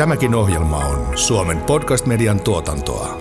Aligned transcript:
Tämäkin 0.00 0.34
ohjelma 0.34 0.76
on 0.76 1.18
Suomen 1.18 1.58
podcast-median 1.58 2.40
tuotantoa. 2.40 3.20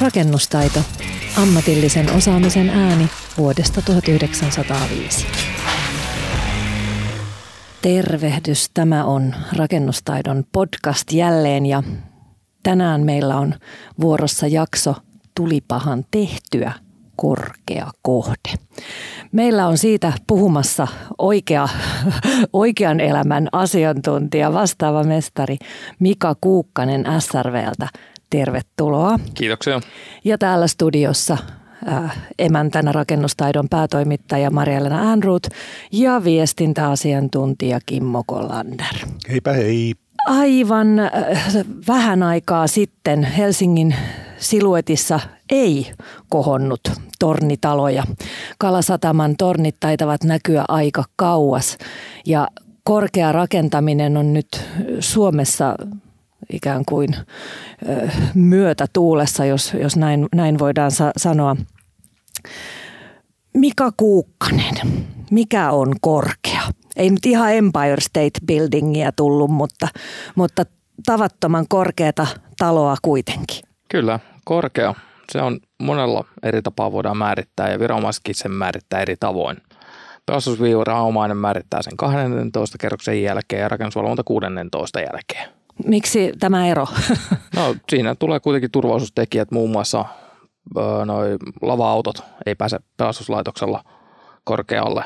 Rakennustaito. 0.00 0.80
Ammatillisen 1.42 2.12
osaamisen 2.12 2.70
ääni 2.70 3.08
vuodesta 3.38 3.82
1905. 3.82 5.26
Tervehdys, 7.82 8.70
tämä 8.74 9.04
on 9.04 9.34
Rakennustaidon 9.56 10.44
podcast 10.52 11.12
jälleen 11.12 11.66
ja 11.66 11.82
tänään 12.62 13.00
meillä 13.00 13.36
on 13.36 13.54
vuorossa 14.00 14.46
jakso 14.46 14.94
Tulipahan 15.34 16.04
tehtyä 16.10 16.72
korkea 17.22 17.90
kohde. 18.02 18.50
Meillä 19.32 19.66
on 19.66 19.78
siitä 19.78 20.12
puhumassa 20.26 20.86
oikea, 21.18 21.68
oikean 22.52 23.00
elämän 23.00 23.48
asiantuntija, 23.52 24.52
vastaava 24.52 25.04
mestari 25.04 25.56
Mika 25.98 26.34
Kuukkanen 26.40 27.04
SRVltä. 27.18 27.88
Tervetuloa. 28.30 29.18
Kiitoksia. 29.34 29.80
Ja 30.24 30.38
täällä 30.38 30.66
studiossa 30.66 31.36
äh, 31.88 32.18
emäntänä 32.38 32.92
rakennustaidon 32.92 33.68
päätoimittaja 33.68 34.50
Marjana 34.50 35.08
Äänruut 35.08 35.46
ja 35.92 36.24
viestintäasiantuntija 36.24 37.78
Kimmo 37.86 38.22
Kollander. 38.26 38.94
Heipä 39.30 39.52
hei. 39.52 39.94
Aivan 40.26 40.98
äh, 40.98 41.10
vähän 41.88 42.22
aikaa 42.22 42.66
sitten 42.66 43.24
Helsingin 43.24 43.94
siluetissa 44.38 45.20
ei 45.50 45.92
kohonnut 46.28 46.80
tornitaloja. 47.18 48.04
Kalasataman 48.58 49.36
tornit 49.38 49.76
taitavat 49.80 50.24
näkyä 50.24 50.64
aika 50.68 51.04
kauas 51.16 51.78
ja 52.26 52.48
korkea 52.84 53.32
rakentaminen 53.32 54.16
on 54.16 54.32
nyt 54.32 54.64
Suomessa 55.00 55.76
ikään 56.52 56.84
kuin 56.88 57.08
myötä 58.34 58.86
tuulessa, 58.92 59.44
jos, 59.44 59.74
jos 59.80 59.96
näin, 59.96 60.26
näin 60.34 60.58
voidaan 60.58 60.90
sa- 60.90 61.12
sanoa. 61.16 61.56
Mika 63.54 63.92
Kuukkanen, 63.96 64.74
mikä 65.30 65.70
on 65.70 65.94
korkea? 66.00 66.41
Ei 66.96 67.10
nyt 67.10 67.26
ihan 67.26 67.54
Empire 67.54 68.00
State 68.00 68.40
Buildingia 68.46 69.12
tullut, 69.12 69.50
mutta, 69.50 69.88
mutta 70.34 70.64
tavattoman 71.06 71.68
korkeata 71.68 72.26
taloa 72.58 72.96
kuitenkin. 73.02 73.60
Kyllä, 73.88 74.20
korkea. 74.44 74.94
Se 75.32 75.42
on 75.42 75.60
monella 75.82 76.24
eri 76.42 76.62
tapaa 76.62 76.92
voidaan 76.92 77.16
määrittää 77.16 77.70
ja 77.70 77.78
viranomaisetkin 77.78 78.34
sen 78.34 78.50
määrittää 78.50 79.00
eri 79.02 79.16
tavoin. 79.20 79.56
Pelastusviranomainen 80.26 81.36
määrittää 81.36 81.82
sen 81.82 81.96
12 81.96 82.78
kerroksen 82.78 83.22
jälkeen 83.22 83.62
ja 83.62 83.68
rakennusvalvonta 83.68 84.22
16 84.24 85.00
jälkeen. 85.00 85.48
Miksi 85.86 86.32
tämä 86.40 86.66
ero? 86.66 86.86
No 87.56 87.74
siinä 87.88 88.14
tulee 88.14 88.40
kuitenkin 88.40 88.70
turvallisuustekijät, 88.70 89.50
muun 89.50 89.70
muassa 89.70 90.04
noi 91.04 91.36
lava-autot 91.62 92.22
ei 92.46 92.54
pääse 92.54 92.78
pelastuslaitoksella 92.96 93.84
korkealle 94.44 95.04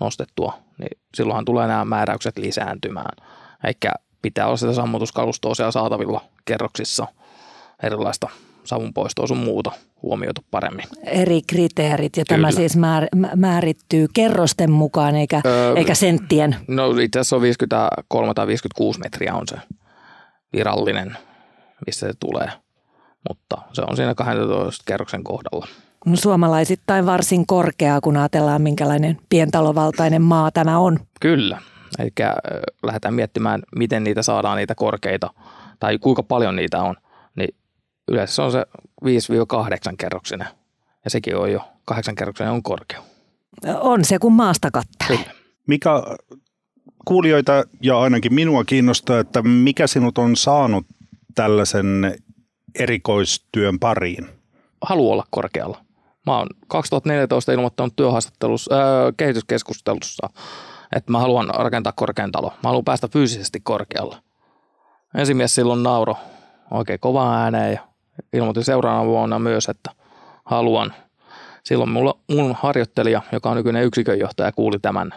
nostettua, 0.00 0.52
niin 0.78 1.00
silloinhan 1.14 1.44
tulee 1.44 1.66
nämä 1.66 1.84
määräykset 1.84 2.38
lisääntymään. 2.38 3.26
Eikä 3.64 3.92
pitää 4.22 4.46
olla 4.46 4.56
sitä 4.56 4.72
sammutuskalustoa 4.72 5.54
siellä 5.54 5.70
saatavilla 5.70 6.24
kerroksissa, 6.44 7.06
erilaista 7.82 8.28
savunpoistoa 8.64 9.26
sun 9.26 9.38
muuta 9.38 9.72
huomioitu 10.02 10.40
paremmin. 10.50 10.84
Eri 11.04 11.40
kriteerit 11.46 12.16
ja 12.16 12.24
Kyllä. 12.28 12.38
tämä 12.38 12.50
siis 12.50 12.76
määr, 12.76 13.06
määrittyy 13.36 14.06
kerrosten 14.14 14.70
mukaan 14.70 15.16
eikä, 15.16 15.40
öö, 15.46 15.74
eikä 15.76 15.94
senttien. 15.94 16.56
No 16.68 16.90
itse 16.90 17.18
asiassa 17.18 17.36
on 17.36 17.42
53 17.42 18.34
tai 18.34 18.46
56 18.46 19.00
metriä 19.00 19.34
on 19.34 19.48
se 19.48 19.56
virallinen, 20.52 21.16
missä 21.86 22.06
se 22.06 22.12
tulee, 22.20 22.48
mutta 23.28 23.56
se 23.72 23.82
on 23.82 23.96
siinä 23.96 24.14
12 24.14 24.82
kerroksen 24.86 25.24
kohdalla. 25.24 25.66
No, 26.06 26.16
suomalaisittain 26.16 27.06
varsin 27.06 27.46
korkeaa, 27.46 28.00
kun 28.00 28.16
ajatellaan 28.16 28.62
minkälainen 28.62 29.18
pientalovaltainen 29.28 30.22
maa 30.22 30.50
tämä 30.50 30.78
on. 30.78 30.98
Kyllä, 31.20 31.58
eli 31.98 32.10
lähdetään 32.82 33.14
miettimään, 33.14 33.62
miten 33.76 34.04
niitä 34.04 34.22
saadaan 34.22 34.56
niitä 34.56 34.74
korkeita 34.74 35.30
tai 35.80 35.98
kuinka 35.98 36.22
paljon 36.22 36.56
niitä 36.56 36.82
on, 36.82 36.94
niin 37.36 37.54
yleensä 38.08 38.34
se 38.34 38.42
on 38.42 38.52
se 38.52 38.64
5-8 39.04 39.94
kerroksinen 39.98 40.48
ja 41.04 41.10
sekin 41.10 41.36
on 41.36 41.52
jo 41.52 41.60
8 41.84 42.14
kerroksinen 42.14 42.52
on 42.52 42.62
korkea. 42.62 43.02
On 43.80 44.04
se, 44.04 44.18
kun 44.18 44.32
maasta 44.32 44.70
kattelee. 44.70 45.22
Kyllä. 45.22 45.38
Mikä 45.66 45.90
kuulijoita 47.04 47.64
ja 47.82 48.00
ainakin 48.00 48.34
minua 48.34 48.64
kiinnostaa, 48.64 49.18
että 49.18 49.42
mikä 49.42 49.86
sinut 49.86 50.18
on 50.18 50.36
saanut 50.36 50.86
tällaisen 51.34 52.14
erikoistyön 52.78 53.78
pariin? 53.78 54.28
Haluan 54.82 55.12
olla 55.12 55.24
korkealla. 55.30 55.78
Mä 56.26 56.38
oon 56.38 56.46
2014 56.68 57.52
ilmoittanut 57.52 57.96
työhaastattelussa, 57.96 58.74
äh, 58.74 59.14
kehityskeskustelussa, 59.16 60.30
että 60.96 61.12
mä 61.12 61.18
haluan 61.18 61.50
rakentaa 61.54 61.92
korkean 61.96 62.32
talo. 62.32 62.48
Mä 62.48 62.68
haluan 62.68 62.84
päästä 62.84 63.08
fyysisesti 63.08 63.60
korkealle. 63.60 64.16
Ensimies 65.14 65.54
silloin 65.54 65.82
nauro 65.82 66.16
oikein 66.70 67.00
kovaan 67.00 67.40
ääneen 67.40 67.72
ja 67.72 67.80
ilmoitin 68.32 68.64
seuraavana 68.64 69.06
vuonna 69.06 69.38
myös, 69.38 69.68
että 69.68 69.90
haluan. 70.44 70.94
Silloin 71.64 71.90
mulla, 71.90 72.18
mun 72.30 72.56
harjoittelija, 72.58 73.22
joka 73.32 73.50
on 73.50 73.56
nykyinen 73.56 73.84
yksikönjohtaja, 73.84 74.52
kuuli 74.52 74.78
tämän 74.78 75.14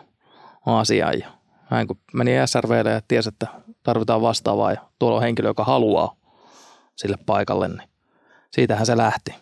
asian 0.66 1.20
ja 1.20 1.28
näin 1.70 1.88
kun 1.88 1.98
meni 2.14 2.32
SRVlle 2.46 2.92
ja 2.92 3.02
tiesi, 3.08 3.30
että 3.30 3.48
tarvitaan 3.84 4.22
vastaavaa 4.22 4.72
ja 4.72 4.82
tuolla 5.00 5.18
on 5.18 5.24
henkilö, 5.24 5.50
joka 5.50 5.64
haluaa 5.64 6.16
sille 6.96 7.18
paikalle, 7.26 7.68
niin 7.68 7.90
siitähän 8.52 8.86
se 8.86 8.98
lähti. 8.98 9.36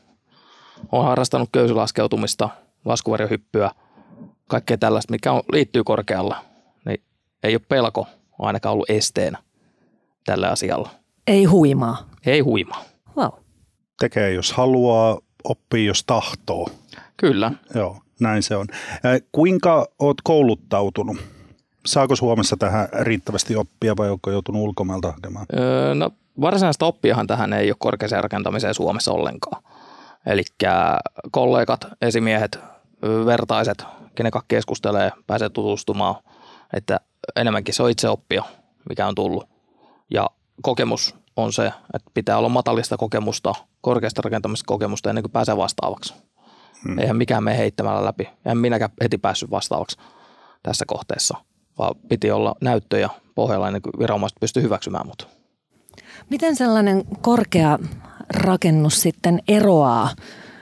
Olen 0.91 1.07
harrastanut 1.07 1.49
köysilaskeutumista, 1.51 2.49
laskuvarjohyppyä, 2.85 3.71
kaikkea 4.47 4.77
tällaista, 4.77 5.11
mikä 5.11 5.31
on, 5.31 5.41
liittyy 5.51 5.83
korkealla, 5.83 6.45
niin 6.85 7.03
ei 7.43 7.55
ole 7.55 7.61
pelko 7.69 8.07
ainakaan 8.39 8.73
ollut 8.73 8.89
esteenä 8.89 9.37
tällä 10.25 10.49
asialla. 10.49 10.89
Ei 11.27 11.45
huimaa. 11.45 12.09
Ei 12.25 12.39
huimaa. 12.39 12.83
Wow. 13.17 13.31
Tekee 13.99 14.33
jos 14.33 14.53
haluaa, 14.53 15.19
oppii 15.43 15.85
jos 15.85 16.03
tahtoo. 16.03 16.69
Kyllä. 17.17 17.51
Joo, 17.75 18.01
näin 18.19 18.43
se 18.43 18.55
on. 18.55 18.67
Äh, 18.71 19.21
Kuinka 19.31 19.87
oot 19.99 20.17
kouluttautunut? 20.23 21.17
Saako 21.85 22.15
Suomessa 22.15 22.57
tähän 22.57 22.87
riittävästi 22.99 23.55
oppia 23.55 23.97
vai 23.97 24.09
onko 24.09 24.31
joutunut 24.31 24.61
ulkomailta 24.61 25.11
hakemaan? 25.11 25.45
Öö, 25.57 25.95
no, 25.95 26.11
varsinaista 26.41 26.85
oppiahan 26.85 27.27
tähän 27.27 27.53
ei 27.53 27.69
ole 27.69 27.75
korkeaseen 27.79 28.23
rakentamiseen 28.23 28.73
Suomessa 28.73 29.11
ollenkaan. 29.11 29.63
Eli 30.25 30.43
kollegat, 31.31 31.87
esimiehet, 32.01 32.59
vertaiset, 33.25 33.85
kenen 34.15 34.31
kanssa 34.31 34.45
keskustelee, 34.47 35.11
pääsee 35.27 35.49
tutustumaan, 35.49 36.15
että 36.73 36.99
enemmänkin 37.35 37.73
se 37.73 37.83
on 37.83 37.89
itse 37.89 38.09
oppia, 38.09 38.43
mikä 38.89 39.07
on 39.07 39.15
tullut. 39.15 39.49
Ja 40.11 40.29
kokemus 40.61 41.15
on 41.35 41.53
se, 41.53 41.65
että 41.93 42.11
pitää 42.13 42.37
olla 42.37 42.49
matalista 42.49 42.97
kokemusta, 42.97 43.53
korkeasta 43.81 44.21
rakentamista 44.21 44.67
kokemusta 44.67 45.09
ennen 45.09 45.23
kuin 45.23 45.31
pääsee 45.31 45.57
vastaavaksi. 45.57 46.13
Hmm. 46.87 46.99
Eihän 46.99 47.17
mikään 47.17 47.43
mene 47.43 47.57
heittämällä 47.57 48.05
läpi. 48.05 48.29
En 48.45 48.57
minäkään 48.57 48.91
heti 49.01 49.17
päässyt 49.17 49.51
vastaavaksi 49.51 49.97
tässä 50.63 50.85
kohteessa, 50.87 51.37
vaan 51.77 51.95
piti 52.09 52.31
olla 52.31 52.55
näyttöjä 52.61 53.09
pohjalla 53.35 53.67
ennen 53.67 53.81
kuin 53.81 53.93
viranomaiset 53.99 54.39
pystyi 54.39 54.63
hyväksymään 54.63 55.07
mut. 55.07 55.38
Miten 56.29 56.55
sellainen 56.55 57.03
korkea 57.21 57.79
rakennus 58.35 59.01
sitten 59.01 59.39
eroaa 59.47 60.09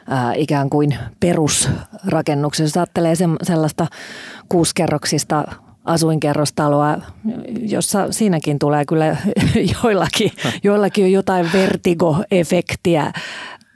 ää, 0.10 0.34
ikään 0.34 0.70
kuin 0.70 0.98
perusrakennuksessa? 1.20 2.64
Jos 2.64 2.78
ajattelee 2.78 3.16
se, 3.16 3.26
sellaista 3.44 3.88
kuuskerroksista 4.50 5.44
asuinkerrostaloa, 5.86 6.98
jossa 7.60 8.12
siinäkin 8.12 8.60
tulee 8.60 8.86
kyllä 8.86 9.06
joillakin, 9.84 10.32
joillakin 10.64 11.06
on 11.06 11.12
jotain 11.12 11.50
vertigo-efektiä 11.54 13.14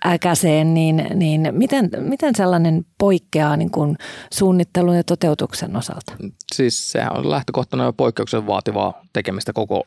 äkäseen, 0.06 0.74
niin, 0.74 1.08
niin 1.14 1.48
miten, 1.52 1.90
miten 2.00 2.36
sellainen 2.36 2.86
poikkeaa 2.98 3.58
niin 3.58 3.72
kuin 3.72 3.98
suunnittelun 4.34 4.98
ja 4.98 5.04
toteutuksen 5.04 5.76
osalta? 5.76 6.14
Siis 6.54 6.92
sehän 6.92 7.18
on 7.18 7.30
lähtökohtana 7.30 7.84
jo 7.84 7.94
poikkeuksen 7.94 8.48
vaativaa 8.48 9.02
tekemistä 9.14 9.54
koko, 9.54 9.84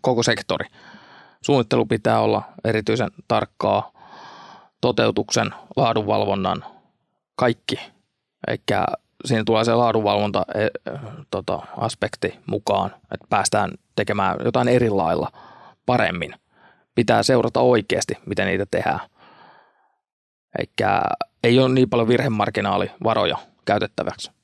koko 0.00 0.22
sektori. 0.22 0.66
Suunnittelu 1.42 1.86
pitää 1.86 2.20
olla 2.20 2.42
erityisen 2.64 3.10
tarkkaa, 3.28 3.92
toteutuksen, 4.80 5.54
laadunvalvonnan, 5.76 6.64
kaikki. 7.36 7.80
Eikä 8.48 8.84
siinä 9.24 9.44
tulee 9.44 9.64
se 9.64 9.74
laadunvalvonta 9.74 10.44
e, 10.54 10.68
tota, 11.30 11.62
aspekti 11.76 12.38
mukaan, 12.46 12.90
että 12.94 13.26
päästään 13.30 13.70
tekemään 13.96 14.36
jotain 14.44 14.68
eri 14.68 14.90
lailla 14.90 15.32
paremmin. 15.86 16.34
Pitää 16.94 17.22
seurata 17.22 17.60
oikeasti, 17.60 18.18
miten 18.26 18.46
niitä 18.46 18.66
tehdään. 18.70 19.00
Eikä 20.58 21.02
ei 21.44 21.58
ole 21.58 21.68
niin 21.68 21.90
paljon 21.90 22.08
virhemarginaalivaroja 22.08 23.38
käytettäväksi. 23.64 24.37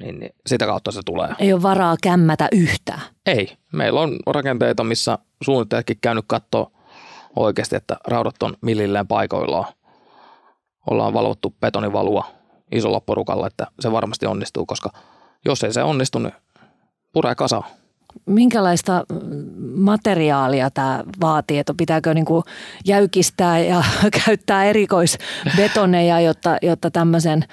Niin, 0.00 0.20
niin 0.20 0.34
sitä 0.46 0.66
kautta 0.66 0.90
se 0.90 1.00
tulee. 1.06 1.28
Ei 1.38 1.52
ole 1.52 1.62
varaa 1.62 1.96
kämmätä 2.02 2.48
yhtään. 2.52 3.00
Ei. 3.26 3.56
Meillä 3.72 4.00
on 4.00 4.16
rakenteita, 4.26 4.84
missä 4.84 5.18
suunnittelijatkin 5.44 5.98
käynyt 6.00 6.24
katsoa 6.28 6.70
oikeasti, 7.36 7.76
että 7.76 7.96
raudat 8.06 8.42
on 8.42 8.56
millilleen 8.60 9.06
paikoillaan. 9.06 9.72
Ollaan 10.90 11.14
valvottu 11.14 11.54
betonivalua 11.60 12.24
isolla 12.72 13.00
porukalla, 13.00 13.46
että 13.46 13.66
se 13.80 13.92
varmasti 13.92 14.26
onnistuu, 14.26 14.66
koska 14.66 14.90
jos 15.44 15.64
ei 15.64 15.72
se 15.72 15.82
onnistu, 15.82 16.18
niin 16.18 16.34
puree 17.12 17.34
kasaan. 17.34 17.64
Minkälaista 18.26 19.04
mm, 19.12 19.18
materiaalia 19.74 20.70
tämä 20.70 21.04
vaatii, 21.20 21.58
että 21.58 21.74
pitääkö 21.76 22.14
niin 22.14 22.24
kuin 22.24 22.44
jäykistää 22.84 23.58
ja 23.58 23.84
käyttää 24.24 24.64
erikoisbetoneja, 24.64 26.20
jotta, 26.20 26.56
jotta 26.62 26.90
tämmöisen 26.90 27.44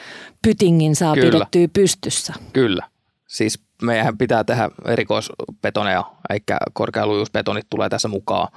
pytingin 0.42 0.95
saa 0.95 1.13
Kyllä. 1.15 1.31
pidettyä 1.31 1.68
pystyssä? 1.74 2.33
Kyllä. 2.54 2.88
Siis 3.27 3.59
meidän 3.81 4.18
pitää 4.18 4.44
tehdä 4.44 4.69
erikoisbetoneja, 4.86 6.04
eikä 6.30 6.57
korkealujuusbetonit 6.74 7.65
tulee 7.69 7.89
tässä 7.89 8.07
mukaan. 8.07 8.48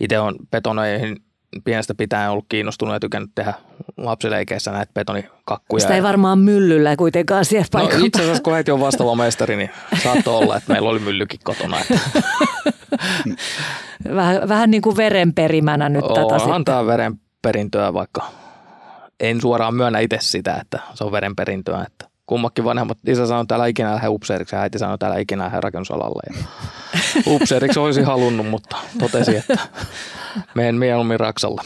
Itse 0.00 0.18
on 0.18 0.36
betoneihin 0.50 1.16
pienestä 1.64 1.94
pitäen 1.94 2.30
ollut 2.30 2.44
kiinnostunut 2.48 2.94
ja 2.94 3.00
tykännyt 3.00 3.30
tehdä 3.34 3.54
lapsileikeissä 3.96 4.72
näitä 4.72 4.92
betonikakkuja. 4.94 5.80
Sitä 5.80 5.94
ei 5.94 6.02
varmaan 6.02 6.38
myllyllä 6.38 6.96
kuitenkaan 6.96 7.44
siellä 7.44 7.66
No 7.74 7.80
paikan 7.80 8.04
itse 8.04 8.22
asiassa 8.22 8.42
kun 8.42 8.54
äiti 8.54 8.70
on 8.70 8.80
vastaava 8.80 9.14
mestari, 9.14 9.56
niin 9.56 9.70
saattoi 10.02 10.34
olla, 10.34 10.56
että 10.56 10.72
meillä 10.72 10.88
oli 10.88 10.98
myllykin 10.98 11.40
kotona. 11.44 11.76
Että 11.80 12.00
Vähän, 14.14 14.48
vähän 14.48 14.70
niin 14.70 14.82
kuin 14.82 14.96
verenperimänä 14.96 15.88
nyt 15.88 16.04
tätä 16.08 16.20
onhan 16.20 16.40
sitten. 16.40 16.64
tämä 16.64 16.86
verenperintöä, 16.86 17.94
vaikka 17.94 18.24
en 19.20 19.40
suoraan 19.40 19.74
myönnä 19.74 19.98
itse 19.98 20.18
sitä, 20.20 20.54
että 20.54 20.78
se 20.94 21.04
on 21.04 21.12
verenperintöä. 21.12 21.84
Että 21.86 22.06
kummakin 22.26 22.64
vanhemmat, 22.64 22.98
isä 23.06 23.26
sanoi, 23.26 23.42
että 23.42 23.48
täällä 23.48 23.66
ikinä 23.66 23.94
lähde 23.94 24.08
upseeriksi 24.08 24.56
ja 24.56 24.62
äiti 24.62 24.78
sanoi, 24.78 24.94
että 24.94 25.06
täällä 25.06 25.20
ikinä 25.20 25.44
lähde 25.44 25.60
rakennusalalle. 25.60 26.22
Ja 26.36 26.44
upseeriksi 27.34 27.78
olisi 27.78 28.02
halunnut, 28.02 28.48
mutta 28.48 28.76
totesi, 28.98 29.36
että 29.36 29.58
menen 30.54 30.74
mieluummin 30.74 31.20
Raksalle. 31.20 31.62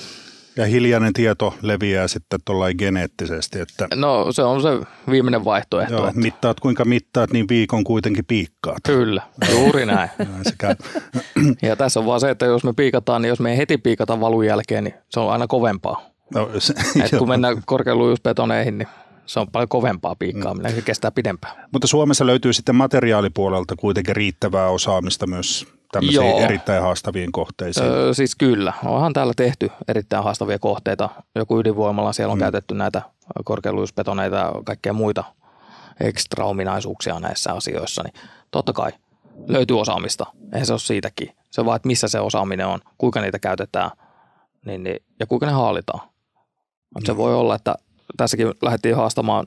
Ja 0.57 0.67
hiljainen 0.67 1.13
tieto 1.13 1.55
leviää 1.63 2.09
sitten 2.09 2.41
tuollain 2.45 2.75
geneettisesti, 2.79 3.61
että 3.61 3.89
No 3.95 4.33
se 4.33 4.43
on 4.43 4.63
se 4.63 4.69
viimeinen 5.11 5.45
vaihtoehto. 5.45 5.95
joo, 5.95 6.09
että 6.09 6.21
mittaat 6.21 6.61
kuinka 6.61 6.85
mittaat, 6.85 7.33
niin 7.33 7.47
viikon 7.49 7.85
kuitenkin 7.85 8.25
piikkaat. 8.25 8.79
Kyllä, 8.87 9.23
juuri 9.51 9.87
näin. 9.87 10.11
Ja 11.63 11.77
tässä 11.77 12.01
on 12.01 12.07
vaan 12.07 12.21
se, 12.21 12.31
että 12.31 12.47
jos 12.47 12.65
me 12.65 12.73
piikataan, 12.73 13.23
niin 13.23 13.29
jos 13.29 13.41
me 13.41 13.51
ei 13.51 13.57
heti 13.57 13.79
piikata 13.79 14.21
valun 14.21 14.47
jälkeen, 14.47 14.85
niin 14.85 14.95
se 15.11 15.21
on 15.21 15.33
aina 15.33 15.47
kovempaa. 15.47 16.03
No, 16.35 16.51
se, 16.59 16.75
Et 17.05 17.19
kun 17.19 17.29
mennään 17.35 17.63
korkealujuusbetoneihin, 17.67 18.79
niin 18.79 18.89
se 19.31 19.41
on 19.41 19.47
paljon 19.53 19.69
kovempaa 19.69 20.15
piikkaaminen, 20.15 20.75
se 20.75 20.83
kestää 20.83 21.11
pidempään. 21.11 21.69
Mutta 21.73 21.87
Suomessa 21.87 22.27
löytyy 22.27 22.53
sitten 22.53 22.75
materiaalipuolelta 22.75 23.77
kuitenkin 23.77 24.17
riittävää 24.17 24.69
osaamista 24.69 25.27
myös 25.27 25.67
tämmöisiin 25.93 26.27
Joo. 26.27 26.41
erittäin 26.41 26.83
haastaviin 26.83 27.33
kohteisiin. 27.33 27.87
Öö, 27.87 28.15
siis 28.15 28.37
kyllä, 28.37 28.73
onhan 28.85 29.13
täällä 29.13 29.33
tehty 29.37 29.71
erittäin 29.89 30.25
haastavia 30.25 30.59
kohteita. 30.59 31.09
Joku 31.35 31.61
ydinvoimalla 31.61 32.13
siellä 32.13 32.33
on 32.33 32.39
mm. 32.39 32.43
käytetty 32.43 32.75
näitä 32.75 33.03
korkealujuusbetoneita 33.45 34.37
ja 34.37 34.53
kaikkea 34.65 34.93
muita 34.93 35.25
ekstra 36.01 36.45
ominaisuuksia 36.45 37.21
näissä 37.21 37.53
asioissa, 37.53 38.03
niin 38.03 38.15
totta 38.51 38.73
kai 38.73 38.93
löytyy 39.49 39.81
osaamista. 39.81 40.27
Eihän 40.53 40.67
se 40.67 40.73
ole 40.73 40.81
siitäkin. 40.81 41.37
Se 41.51 41.65
vaan, 41.65 41.77
että 41.77 41.87
missä 41.87 42.09
se 42.09 42.21
osaaminen 42.21 42.67
on, 42.67 42.81
kuinka 42.99 43.21
niitä 43.21 43.39
käytetään 43.39 43.91
niin, 44.67 44.83
niin, 44.83 44.97
ja 45.21 45.27
kuinka 45.27 45.47
ne 45.47 45.53
haalitaan. 45.53 46.01
Mm. 46.95 47.05
Se 47.05 47.17
voi 47.17 47.35
olla, 47.35 47.55
että 47.55 47.75
tässäkin 48.17 48.53
lähdettiin 48.63 48.97
haastamaan, 48.97 49.47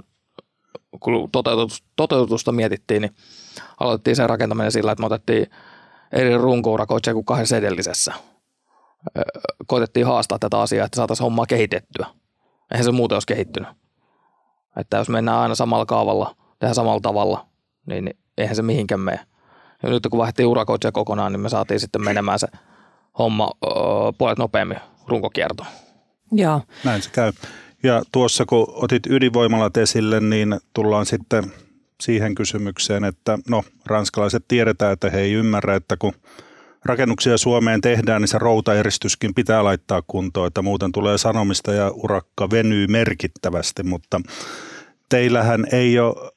kun 0.99 1.31
toteutus, 1.31 1.83
toteutusta 1.95 2.51
mietittiin, 2.51 3.01
niin 3.01 3.15
aloitettiin 3.79 4.15
sen 4.15 4.29
rakentaminen 4.29 4.71
sillä, 4.71 4.91
että 4.91 5.01
me 5.01 5.05
otettiin 5.05 5.47
eri 6.11 6.37
runkourakoitsija 6.37 7.13
kuin 7.13 7.25
kahdessa 7.25 7.57
edellisessä. 7.57 8.13
Koitettiin 9.67 10.05
haastaa 10.05 10.39
tätä 10.39 10.59
asiaa, 10.61 10.85
että 10.85 10.95
saataisiin 10.95 11.23
hommaa 11.25 11.45
kehitettyä. 11.45 12.05
Eihän 12.71 12.85
se 12.85 12.91
muuten 12.91 13.15
olisi 13.15 13.27
kehittynyt. 13.27 13.69
Että 14.77 14.97
jos 14.97 15.09
mennään 15.09 15.37
aina 15.37 15.55
samalla 15.55 15.85
kaavalla, 15.85 16.35
tehdään 16.59 16.75
samalla 16.75 17.01
tavalla, 17.01 17.45
niin 17.85 18.13
eihän 18.37 18.55
se 18.55 18.61
mihinkään 18.61 19.01
mene. 19.01 19.19
Ja 19.83 19.89
nyt 19.89 20.07
kun 20.11 20.17
vaihdettiin 20.17 20.47
urakoitsija 20.47 20.91
kokonaan, 20.91 21.31
niin 21.31 21.39
me 21.39 21.49
saatiin 21.49 21.79
sitten 21.79 22.03
menemään 22.03 22.39
se 22.39 22.47
homma 23.19 23.51
öö, 23.65 23.71
puolet 24.17 24.37
nopeammin 24.37 24.77
runkokiertoon. 25.07 25.69
Joo. 26.31 26.61
Näin 26.83 27.01
se 27.01 27.09
käy. 27.09 27.31
Ja 27.83 28.01
tuossa 28.11 28.45
kun 28.45 28.65
otit 28.69 29.07
ydinvoimalat 29.09 29.77
esille, 29.77 30.19
niin 30.19 30.59
tullaan 30.73 31.05
sitten 31.05 31.43
siihen 32.01 32.35
kysymykseen, 32.35 33.03
että 33.03 33.37
no 33.49 33.63
ranskalaiset 33.85 34.45
tiedetään, 34.47 34.93
että 34.93 35.09
he 35.09 35.19
ei 35.19 35.33
ymmärrä, 35.33 35.75
että 35.75 35.97
kun 35.97 36.13
rakennuksia 36.85 37.37
Suomeen 37.37 37.81
tehdään, 37.81 38.21
niin 38.21 38.27
se 38.29 38.37
routaeristyskin 38.37 39.33
pitää 39.33 39.63
laittaa 39.63 40.01
kuntoon, 40.07 40.47
että 40.47 40.61
muuten 40.61 40.91
tulee 40.91 41.17
sanomista 41.17 41.73
ja 41.73 41.91
urakka 41.91 42.49
venyy 42.49 42.87
merkittävästi, 42.87 43.83
mutta 43.83 44.21
teillähän 45.09 45.65
ei 45.71 45.99
ole, 45.99 46.31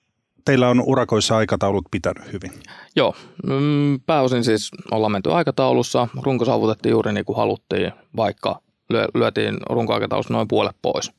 teillä 0.45 0.69
on 0.69 0.83
urakoissa 0.87 1.37
aikataulut 1.37 1.85
pitänyt 1.91 2.33
hyvin. 2.33 2.53
Joo, 2.97 3.15
mm, 3.47 4.01
pääosin 4.07 4.45
siis 4.45 4.71
ollaan 4.91 5.13
menty 5.13 5.33
aikataulussa. 5.33 6.09
Runko 6.23 6.45
saavutettiin 6.45 6.91
juuri 6.91 7.13
niin 7.13 7.25
kuin 7.25 7.37
haluttiin, 7.37 7.93
vaikka 8.17 8.61
lyö- 8.93 9.09
lyötiin 9.15 9.57
runkoaikataulussa 9.71 10.35
noin 10.35 10.49
puolet 10.49 10.77
pois. 10.83 11.13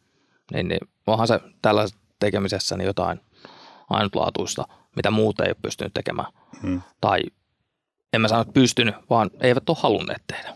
Niin, 0.54 0.68
niin 0.68 0.80
onhan 1.08 1.28
se 1.28 1.40
tällä 1.62 1.86
tekemisessä 2.20 2.78
niin 2.78 2.86
jotain 2.86 3.20
ainutlaatuista, 3.90 4.68
mitä 4.96 5.12
muut 5.12 5.40
ei 5.40 5.50
ole 5.50 5.56
pystynyt 5.62 5.94
tekemään. 5.94 6.34
Hmm. 6.62 6.82
Tai 7.02 7.20
en 8.14 8.22
mä 8.22 8.28
sano, 8.28 8.42
että 8.42 8.54
pystynyt, 8.54 8.96
vaan 9.10 9.30
eivät 9.42 9.70
ole 9.70 9.78
halunneet 9.80 10.24
tehdä. 10.28 10.56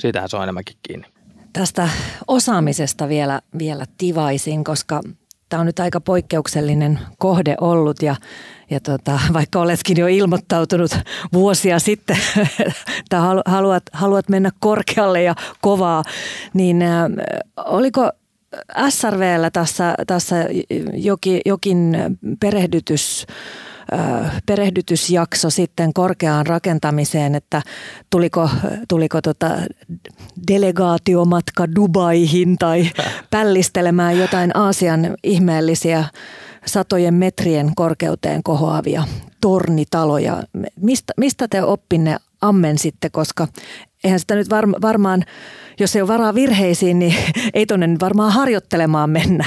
Siitähän 0.00 0.28
se 0.28 0.36
on 0.36 0.42
enemmänkin 0.42 0.76
kiinni. 0.82 1.06
Tästä 1.52 1.88
osaamisesta 2.28 3.08
vielä, 3.08 3.40
vielä 3.58 3.84
tivaisin, 3.98 4.64
koska 4.64 5.00
tämä 5.48 5.60
on 5.60 5.66
nyt 5.66 5.78
aika 5.78 6.00
poikkeuksellinen 6.00 6.98
kohde 7.18 7.54
ollut 7.60 8.02
ja, 8.02 8.16
ja 8.70 8.80
tota, 8.80 9.20
vaikka 9.32 9.60
oletkin 9.60 9.96
jo 9.96 10.06
ilmoittautunut 10.06 10.90
vuosia 11.32 11.78
sitten, 11.78 12.18
että 13.00 13.20
halu- 13.20 13.42
haluat, 13.46 13.82
haluat 13.92 14.28
mennä 14.28 14.50
korkealle 14.60 15.22
ja 15.22 15.34
kovaa, 15.60 16.02
niin 16.54 16.82
äh, 16.82 17.04
oliko 17.56 18.10
SRVllä 18.88 19.50
tässä, 19.50 19.94
tässä 20.06 20.46
jokin, 20.92 21.40
jokin 21.46 21.96
perehdytys 22.40 23.26
perehdytysjakso 24.46 25.50
sitten 25.50 25.92
korkeaan 25.92 26.46
rakentamiseen, 26.46 27.34
että 27.34 27.62
tuliko, 28.10 28.50
tuliko 28.88 29.22
tota 29.22 29.50
delegaatiomatka 30.48 31.74
Dubaihin 31.74 32.58
tai 32.58 32.90
pällistelemään 33.30 34.18
jotain 34.18 34.56
Aasian 34.56 35.14
ihmeellisiä 35.22 36.04
satojen 36.66 37.14
metrien 37.14 37.72
korkeuteen 37.74 38.42
kohoavia 38.42 39.04
tornitaloja. 39.40 40.42
Mistä, 40.80 41.12
mistä 41.16 41.48
te 41.48 41.62
oppinne 41.62 42.16
ammensitte, 42.40 43.10
koska 43.10 43.48
eihän 44.04 44.20
sitä 44.20 44.34
nyt 44.34 44.50
varma, 44.50 44.76
varmaan, 44.82 45.24
jos 45.80 45.96
ei 45.96 46.02
ole 46.02 46.08
varaa 46.08 46.34
virheisiin, 46.34 46.98
niin 46.98 47.14
ei 47.54 47.66
tuonne 47.66 47.88
varmaan 48.00 48.32
harjoittelemaan 48.32 49.10
mennä. 49.10 49.44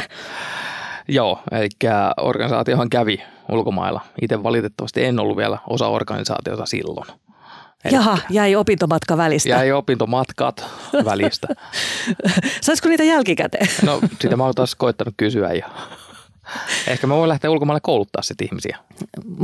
Joo, 1.07 1.39
eli 1.51 1.69
organisaatiohan 2.17 2.89
kävi 2.89 3.21
ulkomailla. 3.51 4.01
Itse 4.21 4.43
valitettavasti 4.43 5.03
en 5.03 5.19
ollut 5.19 5.37
vielä 5.37 5.57
osa 5.69 5.87
organisaatiota 5.87 6.65
silloin. 6.65 7.07
Eli 7.85 7.95
Jaha, 7.95 8.17
jäi 8.29 8.55
opintomatka 8.55 9.17
välistä. 9.17 9.49
Jäi 9.49 9.71
opintomatkat 9.71 10.65
välistä. 11.05 11.47
Saisiko 12.61 12.89
niitä 12.89 13.03
jälkikäteen? 13.03 13.67
No 13.85 13.99
sitä 14.21 14.35
mä 14.35 14.43
oon 14.43 14.53
taas 14.55 14.75
koittanut 14.75 15.13
kysyä 15.17 15.53
ja 15.53 15.69
ehkä 16.87 17.07
mä 17.07 17.15
voin 17.15 17.29
lähteä 17.29 17.51
ulkomaille 17.51 17.79
kouluttaa 17.83 18.21
sitten 18.21 18.47
ihmisiä 18.47 18.77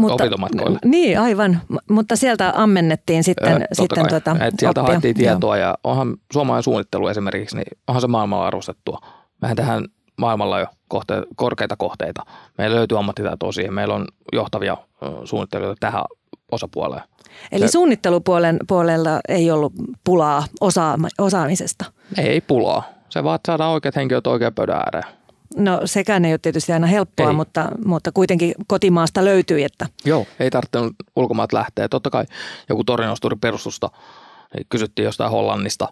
opintomatkoille. 0.03 0.79
Niin, 0.85 1.19
aivan. 1.19 1.61
Mutta 1.89 2.15
sieltä 2.15 2.53
ammennettiin 2.55 3.23
sitten, 3.23 3.61
Ö, 3.61 3.65
sitten 3.73 4.03
kai. 4.03 4.09
tota, 4.09 4.45
Et 4.45 4.53
sieltä 4.59 4.81
oppia. 4.81 4.93
haettiin 4.93 5.15
Joo. 5.19 5.31
tietoa 5.33 5.57
ja 5.57 5.77
onhan 5.83 6.17
suomalainen 6.33 6.63
suunnittelu 6.63 7.07
esimerkiksi, 7.07 7.55
niin 7.55 7.77
onhan 7.87 8.01
se 8.01 8.07
maailmalla 8.07 8.47
arvostettua. 8.47 8.99
Mehän 9.41 9.55
tehdään 9.57 9.85
maailmalla 10.17 10.59
jo 10.59 10.65
kohte, 10.87 11.13
korkeita 11.35 11.75
kohteita. 11.77 12.21
Meillä 12.57 12.75
löytyy 12.75 12.99
ammattitaitoa 12.99 13.51
siihen. 13.51 13.73
Meillä 13.73 13.93
on 13.95 14.05
johtavia 14.33 14.77
suunnittelijoita 15.25 15.77
tähän 15.79 16.03
osapuoleen. 16.51 17.01
Eli 17.51 17.67
Se- 17.67 17.71
suunnittelupuolen 17.71 18.59
puolella 18.67 19.19
ei 19.27 19.51
ollut 19.51 19.73
pulaa 20.03 20.43
osa, 20.61 20.97
osaamisesta. 21.17 21.85
Ei, 22.17 22.27
ei 22.27 22.41
pulaa. 22.41 22.83
Se 23.09 23.23
vaan, 23.23 23.35
että 23.35 23.51
saadaan 23.51 23.71
oikeat 23.71 23.95
henkilöt 23.95 24.27
oikean 24.27 24.53
pöydän 24.53 24.75
ääreen. 24.77 25.18
No 25.55 25.81
sekään 25.85 26.25
ei 26.25 26.33
ole 26.33 26.39
tietysti 26.41 26.73
aina 26.73 26.87
helppoa, 26.87 27.27
Ei. 27.27 27.33
mutta, 27.33 27.71
mutta 27.85 28.11
kuitenkin 28.11 28.53
kotimaasta 28.67 29.25
löytyi, 29.25 29.63
että 29.63 29.87
Joo, 30.05 30.25
ei 30.39 30.49
tarvitse 30.49 30.79
ulkomaat 31.15 31.53
lähteä. 31.53 31.89
Totta 31.89 32.09
kai 32.09 32.25
joku 32.69 32.83
torinosturin 32.83 33.39
perustusta 33.39 33.89
niin 34.55 34.65
kysyttiin 34.69 35.03
jostain 35.03 35.31
Hollannista 35.31 35.87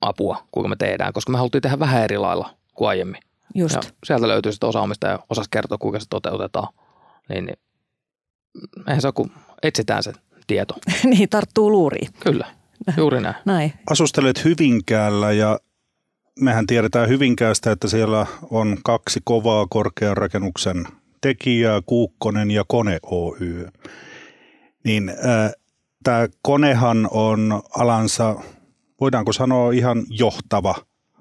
apua, 0.00 0.44
kuinka 0.50 0.68
me 0.68 0.76
tehdään, 0.76 1.12
koska 1.12 1.32
me 1.32 1.38
haluttiin 1.38 1.62
tehdä 1.62 1.78
vähän 1.78 2.02
eri 2.02 2.18
lailla 2.18 2.50
kuin 2.74 2.88
aiemmin. 2.88 3.20
just. 3.54 3.74
Ja 3.74 3.80
sieltä 4.04 4.28
löytyy 4.28 4.52
sitten 4.52 4.68
osaamista 4.68 5.06
ja 5.06 5.18
osasi 5.30 5.50
kertoa, 5.50 5.78
kuinka 5.78 6.00
se 6.00 6.06
toteutetaan. 6.10 6.68
Niin, 7.28 7.44
niin 7.46 7.58
eihän 8.88 9.00
se 9.00 9.06
ole, 9.08 9.12
kun 9.12 9.30
etsitään 9.62 10.02
se 10.02 10.12
tieto. 10.46 10.74
niin, 11.04 11.28
tarttuu 11.28 11.70
luuriin. 11.70 12.08
Kyllä, 12.20 12.46
juuri 12.96 13.20
näin. 13.20 13.34
Näin. 13.44 13.72
Asustelet 13.90 14.44
Hyvinkäällä 14.44 15.32
ja 15.32 15.58
mehän 16.40 16.66
tiedetään 16.66 17.08
Hyvinkäästä, 17.08 17.72
että 17.72 17.88
siellä 17.88 18.26
on 18.50 18.76
kaksi 18.84 19.20
kovaa 19.24 19.66
korkean 19.70 20.16
rakennuksen 20.16 20.84
tekijää, 21.20 21.80
Kuukkonen 21.86 22.50
ja 22.50 22.64
Kone 22.68 22.98
Oy. 23.02 23.68
Niin 24.84 25.08
äh, 25.08 25.52
tämä 26.04 26.28
Konehan 26.42 27.08
on 27.10 27.62
alansa, 27.78 28.34
voidaanko 29.00 29.32
sanoa 29.32 29.72
ihan 29.72 30.02
johtava 30.08 30.74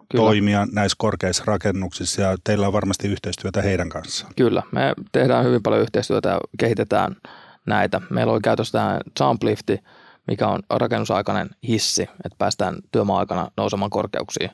Kyllä. 0.09 0.25
toimia 0.25 0.67
näissä 0.71 0.95
korkeissa 0.99 1.43
rakennuksissa 1.47 2.21
ja 2.21 2.37
teillä 2.43 2.67
on 2.67 2.73
varmasti 2.73 3.07
yhteistyötä 3.07 3.61
heidän 3.61 3.89
kanssaan. 3.89 4.33
Kyllä, 4.35 4.63
me 4.71 4.93
tehdään 5.11 5.45
hyvin 5.45 5.63
paljon 5.63 5.81
yhteistyötä 5.81 6.29
ja 6.29 6.39
kehitetään 6.59 7.15
näitä. 7.65 8.01
Meillä 8.09 8.33
oli 8.33 8.41
käytössä 8.41 8.71
tämä 8.71 8.99
jumplifti, 9.19 9.79
mikä 10.27 10.47
on 10.47 10.59
rakennusaikainen 10.69 11.49
hissi, 11.67 12.01
että 12.01 12.35
päästään 12.37 12.75
työmaa-aikana 12.91 13.51
nousemaan 13.57 13.91
korkeuksiin. 13.91 14.49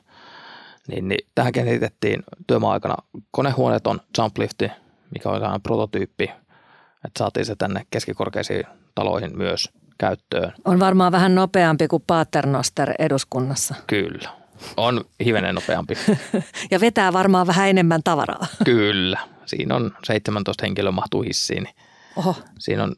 Niin, 0.88 1.08
niin 1.08 1.28
tähän 1.34 1.52
kehitettiin 1.52 2.22
työmaa-aikana 2.46 2.96
konehuoneeton 3.30 4.00
jumplifti, 4.18 4.70
mikä 5.10 5.28
on 5.28 5.34
sellainen 5.34 5.62
prototyyppi, 5.62 6.24
että 7.04 7.18
saatiin 7.18 7.46
se 7.46 7.56
tänne 7.56 7.86
keskikorkeisiin 7.90 8.64
taloihin 8.94 9.38
myös 9.38 9.70
käyttöön. 9.98 10.52
On 10.64 10.80
varmaan 10.80 11.12
vähän 11.12 11.34
nopeampi 11.34 11.88
kuin 11.88 12.04
Paternoster 12.06 12.94
eduskunnassa. 12.98 13.74
Kyllä, 13.86 14.28
on 14.76 15.04
hivenen 15.24 15.54
nopeampi. 15.54 15.94
ja 16.70 16.80
vetää 16.80 17.12
varmaan 17.12 17.46
vähän 17.46 17.68
enemmän 17.68 18.02
tavaraa. 18.02 18.46
Kyllä, 18.64 19.18
siinä 19.46 19.76
on 19.76 19.90
17 20.04 20.66
henkilöä 20.66 20.92
mahtuu 20.92 21.22
hissiin. 21.22 21.68
Oho. 22.16 22.36
Siinä 22.58 22.84
on 22.84 22.94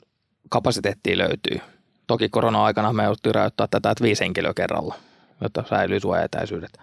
kapasiteettia 0.49 1.19
löytyy. 1.19 1.61
Toki 2.07 2.29
korona-aikana 2.29 2.93
me 2.93 3.03
jouduttiin 3.03 3.35
rajoittaa 3.35 3.69
tätä, 3.69 3.91
että 3.91 4.05
viisi 4.05 4.25
henkilöä 4.25 4.55
kerralla, 4.55 4.95
jotta 5.41 5.65
säilyy 5.69 6.01
suojaetäisyydet. 6.01 6.79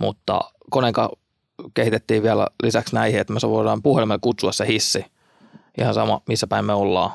Mutta 0.00 0.40
koneen 0.70 0.94
kehitettiin 1.74 2.22
vielä 2.22 2.46
lisäksi 2.62 2.94
näihin, 2.94 3.20
että 3.20 3.32
me 3.32 3.38
voidaan 3.48 3.82
puhelimella 3.82 4.18
kutsua 4.18 4.52
se 4.52 4.66
hissi, 4.66 5.04
ihan 5.78 5.94
sama 5.94 6.20
missä 6.28 6.46
päin 6.46 6.64
me 6.64 6.72
ollaan, 6.72 7.10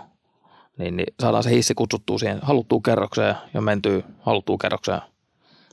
niin, 0.77 0.97
niin 0.97 1.13
saadaan 1.21 1.43
se 1.43 1.49
hissi 1.49 1.75
kutsuttua 1.75 2.19
siihen 2.19 2.39
haluttuun 2.41 2.83
kerrokseen 2.83 3.35
ja 3.53 3.61
mentyy 3.61 4.03
haluttuun 4.19 4.59
kerrokseen 4.59 5.01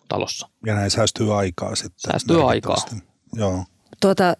talossa. 0.08 0.48
Ja 0.66 0.74
näin 0.74 0.90
säästyy 0.90 1.38
aikaa 1.38 1.74
sitten. 1.74 2.10
Säästyy 2.10 2.48
aikaa. 2.48 2.76
Joo. 3.34 3.64
Tuota, 4.00 4.34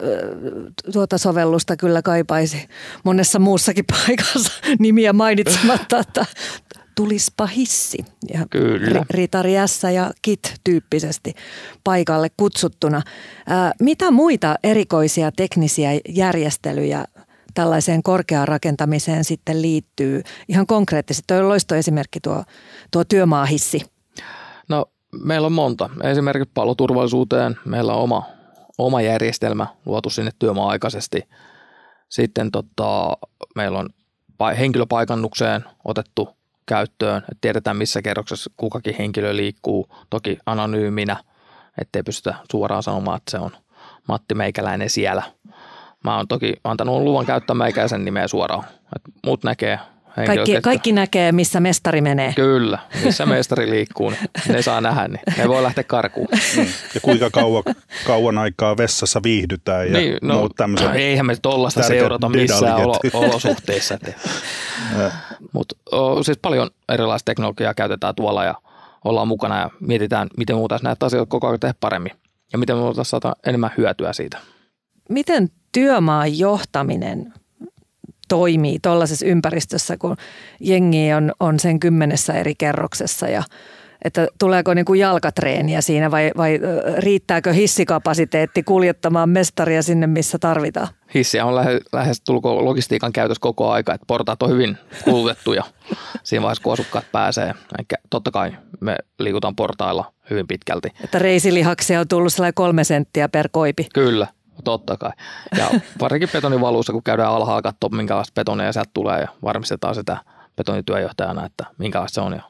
tuota 0.92 1.18
sovellusta 1.18 1.76
kyllä 1.76 2.02
kaipaisi 2.02 2.68
monessa 3.04 3.38
muussakin 3.38 3.84
paikassa 3.84 4.52
nimiä 4.78 5.12
mainitsematta, 5.12 5.98
että 5.98 6.26
tulispa 6.96 7.46
hissi. 7.46 7.98
Ja 8.34 8.46
Kyllä. 8.50 9.04
Ritari 9.10 9.52
S 9.66 9.82
ja 9.94 10.10
KIT 10.22 10.54
tyyppisesti 10.64 11.34
paikalle 11.84 12.28
kutsuttuna. 12.36 13.02
Ää, 13.46 13.72
mitä 13.80 14.10
muita 14.10 14.54
erikoisia 14.62 15.32
teknisiä 15.32 15.90
järjestelyjä 16.08 17.04
tällaiseen 17.54 18.02
korkeaan 18.02 18.48
rakentamiseen 18.48 19.24
sitten 19.24 19.62
liittyy? 19.62 20.22
Ihan 20.48 20.66
konkreettisesti, 20.66 21.24
tuo 21.26 21.36
on 21.36 21.48
loistoesimerkki 21.48 22.20
tuo, 22.20 22.44
tuo 22.90 23.04
työmaahissi. 23.04 23.82
No 24.68 24.86
meillä 25.24 25.46
on 25.46 25.52
monta. 25.52 25.90
Esimerkiksi 26.02 26.50
paloturvallisuuteen 26.54 27.56
meillä 27.64 27.94
on 27.94 28.02
oma, 28.02 28.26
oma 28.78 29.00
järjestelmä 29.00 29.66
luotu 29.86 30.10
sinne 30.10 30.30
työmaa-aikaisesti. 30.38 31.28
Sitten 32.08 32.50
tota, 32.50 33.16
meillä 33.54 33.78
on 33.78 33.88
henkilöpaikannukseen 34.58 35.64
otettu 35.84 36.36
käyttöön, 36.66 37.18
että 37.18 37.38
tiedetään 37.40 37.76
missä 37.76 38.02
kerroksessa 38.02 38.50
kukakin 38.56 38.94
henkilö 38.98 39.36
liikkuu, 39.36 39.88
toki 40.10 40.38
anonyyminä, 40.46 41.16
ettei 41.80 42.02
pystytä 42.02 42.34
suoraan 42.50 42.82
sanomaan, 42.82 43.16
että 43.16 43.30
se 43.30 43.38
on 43.38 43.50
Matti 44.08 44.34
Meikäläinen 44.34 44.90
siellä. 44.90 45.22
Mä 46.04 46.16
oon 46.16 46.28
toki 46.28 46.54
antanut 46.64 47.02
luvan 47.02 47.26
käyttää 47.26 47.56
Meikäläisen 47.56 48.04
nimeä 48.04 48.28
suoraan, 48.28 48.64
että 48.96 49.10
muut 49.26 49.44
näkee 49.44 49.78
kaikki, 50.26 50.60
kaikki 50.62 50.92
näkee, 50.92 51.32
missä 51.32 51.60
mestari 51.60 52.00
menee. 52.00 52.32
Kyllä, 52.34 52.78
missä 53.04 53.26
mestari 53.26 53.70
liikkuu, 53.70 54.10
niin 54.10 54.20
ne 54.48 54.62
saa 54.62 54.80
nähdä, 54.80 55.08
niin 55.08 55.20
ne 55.38 55.48
voi 55.48 55.62
lähteä 55.62 55.84
karkuun. 55.84 56.28
Mm. 56.56 56.66
Ja 56.94 57.00
kuinka 57.00 57.30
kauan, 57.30 57.62
kauan 58.06 58.38
aikaa 58.38 58.76
vessassa 58.76 59.20
viihdytään 59.22 59.86
ja 59.86 59.98
niin, 59.98 60.18
no, 60.22 60.34
muut 60.34 60.52
tämmöiset. 60.56 60.94
Eihän 60.94 61.26
me 61.26 61.36
tollasta 61.42 61.82
seurata 61.82 62.28
missään 62.28 62.76
olo, 62.76 62.98
olosuhteissa. 63.12 63.98
Mutta 65.52 65.76
siis 66.22 66.38
paljon 66.42 66.70
erilaista 66.88 67.24
teknologiaa 67.24 67.74
käytetään 67.74 68.14
tuolla 68.14 68.44
ja 68.44 68.54
ollaan 69.04 69.28
mukana 69.28 69.60
ja 69.60 69.70
mietitään, 69.80 70.28
miten 70.36 70.56
muuta 70.56 70.78
näitä 70.82 71.06
asioita 71.06 71.30
koko 71.30 71.46
ajan 71.46 71.60
tehdä 71.60 71.74
paremmin 71.80 72.12
ja 72.52 72.58
miten 72.58 72.76
me 72.76 72.82
voitaisiin 72.82 73.10
saada 73.10 73.36
enemmän 73.46 73.70
hyötyä 73.76 74.12
siitä. 74.12 74.38
Miten 75.08 75.48
työmaan 75.72 76.38
johtaminen 76.38 77.32
toimii 78.28 78.78
tuollaisessa 78.82 79.26
ympäristössä, 79.26 79.96
kun 79.96 80.16
jengi 80.60 81.12
on, 81.12 81.32
on 81.40 81.60
sen 81.60 81.80
kymmenessä 81.80 82.32
eri 82.32 82.54
kerroksessa 82.58 83.28
ja 83.28 83.42
että 84.04 84.28
tuleeko 84.38 84.74
niin 84.74 84.84
kuin 84.84 85.00
jalkatreeniä 85.00 85.80
siinä 85.80 86.10
vai, 86.10 86.30
vai 86.36 86.60
riittääkö 86.98 87.52
hissikapasiteetti 87.52 88.62
kuljettamaan 88.62 89.28
mestaria 89.28 89.82
sinne, 89.82 90.06
missä 90.06 90.38
tarvitaan? 90.38 90.88
Hissiä 91.14 91.44
on 91.44 91.54
lähes, 91.54 91.80
lähes 91.92 92.20
tulko 92.20 92.64
logistiikan 92.64 93.12
käytös 93.12 93.38
koko 93.38 93.70
aika, 93.70 93.94
että 93.94 94.04
portaat 94.06 94.42
on 94.42 94.50
hyvin 94.50 94.78
kulutettuja 95.04 95.64
siinä 96.22 96.42
vaiheessa, 96.42 96.62
kun 96.62 96.72
asukkaat 96.72 97.04
pääsee. 97.12 97.54
Eikä, 97.78 97.96
totta 98.10 98.30
kai 98.30 98.52
me 98.80 98.96
liikutaan 99.18 99.56
portailla 99.56 100.12
hyvin 100.30 100.46
pitkälti. 100.46 100.88
Että 101.04 101.18
reisilihaksia 101.18 102.00
on 102.00 102.08
tullut 102.08 102.32
sellainen 102.32 102.54
kolme 102.54 102.84
senttiä 102.84 103.28
per 103.28 103.48
koipi. 103.52 103.86
Kyllä, 103.94 104.26
Totta 104.64 104.96
kai. 104.96 105.10
Ja 105.58 105.70
varsinkin 106.00 106.28
betonivaluussa, 106.32 106.92
kun 106.92 107.02
käydään 107.02 107.30
alhaalla 107.30 107.62
katsoa, 107.62 107.90
minkälaista 107.90 108.34
betonia 108.34 108.72
sieltä 108.72 108.90
tulee 108.94 109.20
ja 109.20 109.28
varmistetaan 109.42 109.94
sitä 109.94 110.16
betonityöjohtajana, 110.56 111.46
että 111.46 111.64
minkälaista 111.78 112.14
se 112.14 112.20
on. 112.20 112.32
Ja 112.32 112.42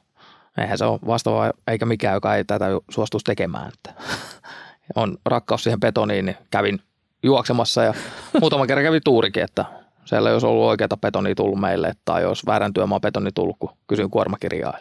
eihän 0.58 0.78
se 0.78 0.84
ole 0.84 1.00
vastaava 1.06 1.50
eikä 1.66 1.86
mikään, 1.86 2.14
joka 2.14 2.34
ei 2.34 2.44
tätä 2.44 2.66
suostuisi 2.90 3.25
tekemään. 3.25 3.68
Että 3.68 4.02
on 4.96 5.18
rakkaus 5.25 5.64
siihen 5.64 5.80
betoniin, 5.80 6.25
niin 6.25 6.36
kävin 6.50 6.80
juoksemassa 7.22 7.82
ja 7.82 7.94
muutama 8.40 8.66
kerran 8.66 8.84
kävin 8.84 9.02
tuurikin, 9.04 9.42
että 9.42 9.64
siellä 10.04 10.30
jos 10.30 10.44
ollut 10.44 10.64
oikeata 10.64 10.96
betonia 10.96 11.34
tullut 11.34 11.60
meille 11.60 11.92
tai 12.04 12.22
jos 12.22 12.46
väärän 12.46 12.72
työmaa 12.72 13.00
betoni 13.00 13.30
tullut, 13.32 13.56
kun 13.58 13.70
kysyin 13.86 14.10
kuormakirjaa. 14.10 14.78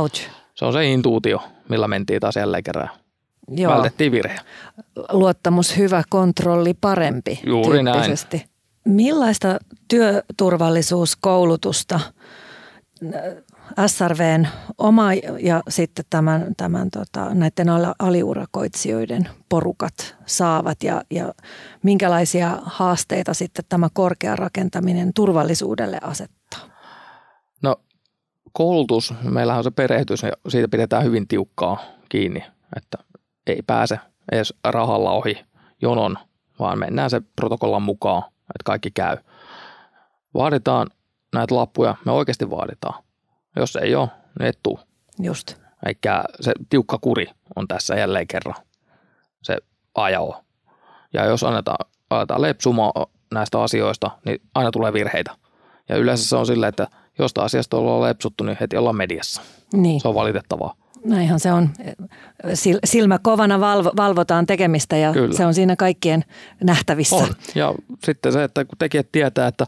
Ouch. 0.00 0.28
Se 0.54 0.64
on 0.64 0.72
se 0.72 0.84
intuutio, 0.84 1.42
millä 1.68 1.88
mentiin 1.88 2.20
taas 2.20 2.36
jälleen 2.36 2.62
kerran. 2.62 2.90
Joo. 3.48 3.72
Vältettiin 3.72 4.12
virhe. 4.12 4.36
Luottamus 5.12 5.76
hyvä, 5.76 6.02
kontrolli 6.08 6.74
parempi 6.74 7.40
Juuri 7.46 7.82
näin. 7.82 8.12
Millaista 8.84 9.58
työturvallisuuskoulutusta 9.88 12.00
SRVn 13.86 14.48
oma 14.78 15.14
ja 15.40 15.62
sitten 15.68 16.04
tämän, 16.10 16.46
tämän 16.56 16.90
tota, 16.90 17.34
näiden 17.34 17.68
aliurakoitsijoiden 17.98 19.28
porukat 19.48 20.16
saavat 20.26 20.82
ja, 20.82 21.02
ja 21.10 21.34
minkälaisia 21.82 22.58
haasteita 22.62 23.34
sitten 23.34 23.64
tämä 23.68 23.88
korkea 23.92 24.36
rakentaminen 24.36 25.14
turvallisuudelle 25.14 25.98
asettaa? 26.02 26.60
No 27.62 27.76
koulutus, 28.52 29.14
meillähän 29.22 29.58
on 29.58 29.64
se 29.64 29.70
perehdytys 29.70 30.22
ja 30.22 30.32
siitä 30.48 30.68
pidetään 30.68 31.04
hyvin 31.04 31.28
tiukkaa 31.28 31.82
kiinni, 32.08 32.44
että 32.76 32.98
ei 33.52 33.62
pääse 33.66 33.98
edes 34.32 34.54
rahalla 34.64 35.10
ohi 35.10 35.44
jonon, 35.82 36.18
vaan 36.58 36.78
mennään 36.78 37.10
se 37.10 37.20
protokollan 37.36 37.82
mukaan, 37.82 38.22
että 38.26 38.64
kaikki 38.64 38.90
käy. 38.90 39.16
Vaaditaan 40.34 40.86
näitä 41.34 41.54
lappuja, 41.54 41.94
me 42.04 42.12
oikeasti 42.12 42.50
vaaditaan. 42.50 43.02
Jos 43.56 43.76
ei 43.76 43.94
ole, 43.94 44.08
niin 44.38 44.48
et 44.48 44.58
tuu. 44.62 44.80
Just. 45.18 45.54
Eikä 45.86 46.24
se 46.40 46.52
tiukka 46.70 46.98
kuri 47.00 47.26
on 47.56 47.68
tässä 47.68 47.94
jälleen 47.94 48.26
kerran 48.26 48.54
se 49.42 49.58
ajo. 49.94 50.44
Ja 51.12 51.24
jos 51.24 51.44
annetaan, 51.44 51.90
aletaan 52.10 52.42
lepsumaan 52.42 52.92
näistä 53.34 53.62
asioista, 53.62 54.10
niin 54.24 54.40
aina 54.54 54.70
tulee 54.70 54.92
virheitä. 54.92 55.34
Ja 55.88 55.96
yleensä 55.96 56.28
se 56.28 56.36
on 56.36 56.46
silleen, 56.46 56.68
että 56.68 56.88
jostain 57.18 57.44
asiasta 57.44 57.76
ollaan 57.76 58.02
lepsuttu, 58.02 58.44
niin 58.44 58.56
heti 58.60 58.76
ollaan 58.76 58.96
mediassa. 58.96 59.42
Niin. 59.72 60.00
Se 60.00 60.08
on 60.08 60.14
valitettavaa. 60.14 60.74
Näinhän 61.04 61.40
se 61.40 61.52
on. 61.52 61.70
Silmä 62.84 63.18
kovana 63.18 63.60
valvo, 63.60 63.90
valvotaan 63.96 64.46
tekemistä 64.46 64.96
ja 64.96 65.12
Kyllä. 65.12 65.36
se 65.36 65.46
on 65.46 65.54
siinä 65.54 65.76
kaikkien 65.76 66.24
nähtävissä. 66.64 67.16
On. 67.16 67.28
Ja 67.54 67.74
sitten 68.04 68.32
se, 68.32 68.44
että 68.44 68.64
kun 68.64 68.78
tekijät 68.78 69.12
tietää, 69.12 69.48
että 69.48 69.66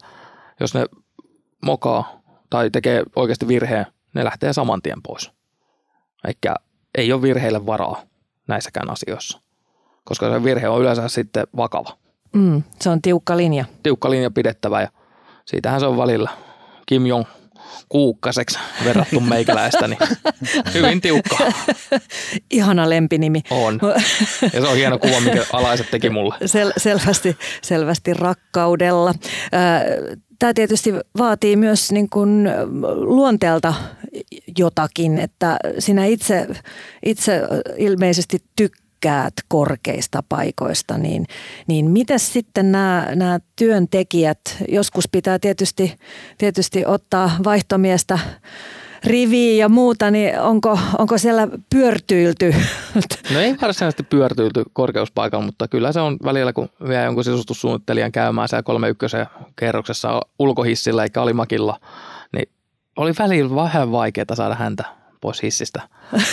jos 0.60 0.74
ne 0.74 0.86
mokaa 1.64 2.20
tai 2.50 2.70
tekee 2.70 3.02
oikeasti 3.16 3.48
virheen, 3.48 3.86
ne 4.14 4.24
lähtee 4.24 4.52
saman 4.52 4.82
tien 4.82 5.02
pois. 5.02 5.32
Eikä 6.26 6.54
ei 6.94 7.12
ole 7.12 7.22
virheille 7.22 7.66
varaa 7.66 8.02
näissäkään 8.48 8.90
asioissa, 8.90 9.40
koska 10.04 10.30
se 10.32 10.44
virhe 10.44 10.68
on 10.68 10.80
yleensä 10.80 11.08
sitten 11.08 11.46
vakava. 11.56 11.98
Mm, 12.32 12.62
se 12.80 12.90
on 12.90 13.02
tiukka 13.02 13.36
linja. 13.36 13.64
Tiukka 13.82 14.10
linja 14.10 14.30
pidettävä 14.30 14.80
ja 14.80 14.88
siitähän 15.44 15.80
se 15.80 15.86
on 15.86 15.98
välillä 15.98 16.30
Kim 16.86 17.06
Jong 17.06 17.24
kuukkaseksi 17.88 18.58
verrattu 18.84 19.20
meikäläistä, 19.20 19.88
niin 19.88 19.98
hyvin 20.74 21.00
tiukka 21.00 21.36
Ihana 22.50 22.88
lempinimi. 22.90 23.42
on. 23.50 23.80
Ja 24.52 24.60
se 24.60 24.68
on 24.68 24.76
hieno 24.76 24.98
kuva, 24.98 25.20
mikä 25.20 25.44
alaiset 25.52 25.90
teki 25.90 26.10
mulle. 26.10 26.34
Sel- 26.44 26.72
selvästi, 26.76 27.36
selvästi 27.62 28.14
rakkaudella. 28.14 29.14
Tämä 30.38 30.54
tietysti 30.54 30.92
vaatii 31.18 31.56
myös 31.56 31.92
niin 31.92 32.10
kuin 32.10 32.48
luonteelta 32.94 33.74
jotakin, 34.58 35.18
että 35.18 35.56
sinä 35.78 36.04
itse, 36.04 36.46
itse 37.04 37.40
ilmeisesti 37.76 38.38
tykkäät 39.00 39.34
korkeista 39.48 40.22
paikoista, 40.28 40.98
niin, 40.98 41.26
niin 41.66 41.90
miten 41.90 42.18
sitten 42.18 42.72
nämä, 42.72 43.06
nämä 43.14 43.38
työntekijät, 43.56 44.38
joskus 44.68 45.08
pitää 45.12 45.38
tietysti, 45.38 45.94
tietysti 46.38 46.86
ottaa 46.86 47.30
vaihtomiestä 47.44 48.18
riviin 49.04 49.58
ja 49.58 49.68
muuta, 49.68 50.10
niin 50.10 50.40
onko, 50.40 50.78
onko 50.98 51.18
siellä 51.18 51.48
pyörtyilty? 51.70 52.54
No 53.34 53.40
ei 53.40 53.56
varsinaisesti 53.62 54.02
pyörtyilty 54.02 54.62
korkeuspaikalla, 54.72 55.46
mutta 55.46 55.68
kyllä 55.68 55.92
se 55.92 56.00
on 56.00 56.16
välillä, 56.24 56.52
kun 56.52 56.68
vie 56.88 57.04
jonkun 57.04 57.24
sisustussuunnittelijan 57.24 58.12
käymään 58.12 58.48
siellä 58.48 58.62
31 58.62 59.16
kerroksessa 59.56 60.20
ulkohissillä 60.38 61.02
eikä 61.02 61.22
alimakilla, 61.22 61.80
niin 62.32 62.48
oli 62.96 63.12
välillä 63.18 63.54
vähän 63.54 63.92
vaikeaa 63.92 64.34
saada 64.34 64.54
häntä 64.54 64.99
pois 65.20 65.42
hissistä. 65.42 65.82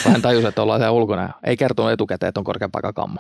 Kun 0.04 0.12
hän 0.12 0.22
tajusi, 0.22 0.48
että 0.48 0.62
ollaan 0.62 0.80
siellä 0.80 0.92
ulkona. 0.92 1.30
Ei 1.44 1.58
kertonut 1.58 1.92
etukäteen, 1.92 2.28
että 2.28 2.40
on 2.40 2.44
korkean 2.44 2.72
paikan 2.72 2.94
kammo. 2.94 3.20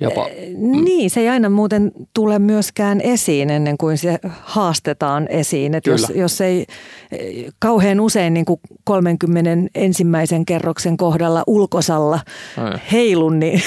Jopa, 0.00 0.26
Niin, 0.56 1.10
se 1.10 1.20
ei 1.20 1.28
aina 1.28 1.50
muuten 1.50 1.92
tule 2.14 2.38
myöskään 2.38 3.00
esiin 3.00 3.50
ennen 3.50 3.78
kuin 3.78 3.98
se 3.98 4.18
haastetaan 4.42 5.26
esiin. 5.28 5.74
Että 5.74 5.90
jos, 5.90 6.12
jos 6.14 6.40
ei 6.40 6.66
eh, 7.12 7.52
kauhean 7.58 8.00
usein 8.00 8.34
niin 8.34 8.44
kuin 8.44 8.60
30 8.84 9.50
ensimmäisen 9.74 10.44
kerroksen 10.44 10.96
kohdalla 10.96 11.42
ulkosalla 11.46 12.20
Ei. 12.58 12.80
heilu, 12.92 13.30
niin 13.30 13.62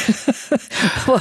voi- 1.08 1.20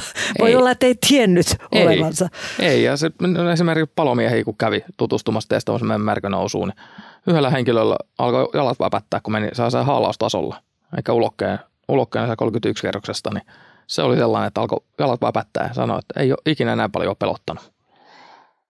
Ei. 0.49 0.55
olla, 0.55 0.71
että 0.71 0.85
ei 0.85 0.95
tiennyt 1.09 1.47
Ei. 1.71 1.83
olevansa. 1.87 2.29
Ei, 2.59 2.83
ja 2.83 2.97
se, 2.97 3.11
no 3.19 3.51
esimerkiksi 3.51 3.93
palomiehiä, 3.95 4.43
kun 4.43 4.57
kävi 4.57 4.83
tutustumassa 4.97 5.49
testaamassa 5.49 5.85
meidän 5.85 6.01
märkönousuun, 6.01 6.67
niin 6.67 6.95
yhdellä 7.27 7.49
henkilöllä 7.49 7.95
alkoi 8.17 8.49
jalat 8.53 8.79
väpättää, 8.79 9.19
kun 9.23 9.33
meni 9.33 9.49
saa 9.53 9.69
sen 9.69 9.85
haalaustasolla, 9.85 10.61
eikä 10.97 11.13
ulokkeen, 11.13 11.59
ulokkeen 11.87 12.37
31 12.37 12.81
kerroksesta, 12.81 13.29
niin 13.33 13.43
se 13.87 14.01
oli 14.01 14.15
sellainen, 14.15 14.47
että 14.47 14.61
alkoi 14.61 14.79
jalat 14.99 15.21
väpättää 15.21 15.67
ja 15.67 15.73
sanoi, 15.73 15.99
että 15.99 16.19
ei 16.19 16.31
ole 16.31 16.39
ikinä 16.45 16.75
näin 16.75 16.91
paljon 16.91 17.15
pelottanut. 17.19 17.73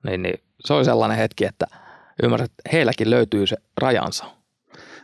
Niin, 0.03 0.21
niin 0.21 0.41
se 0.65 0.73
oli 0.73 0.85
sellainen 0.85 1.17
hetki, 1.17 1.45
että 1.45 1.65
ymmärrät, 2.23 2.51
että 2.51 2.69
heilläkin 2.73 3.09
löytyy 3.09 3.47
se 3.47 3.57
rajansa. 3.77 4.25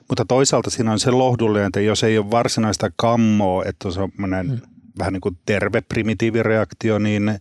Mutta 0.10 0.26
toisaalta 0.28 0.70
siinä 0.70 0.92
on 0.92 1.00
se 1.00 1.12
lohdullinen, 1.12 1.68
että 1.68 1.82
jos 1.82 2.04
ei 2.04 2.18
ole 2.18 2.32
varsinaista 2.32 2.90
kammoa, 2.96 3.64
että 3.66 3.88
on 3.88 3.94
semmoinen 3.94 4.48
mm. 4.48 4.60
vähän 5.00 5.14
niin 5.14 5.22
kuin 5.22 5.38
terve 5.46 5.82
primitiivireaktio, 5.82 7.00
niin 7.00 7.40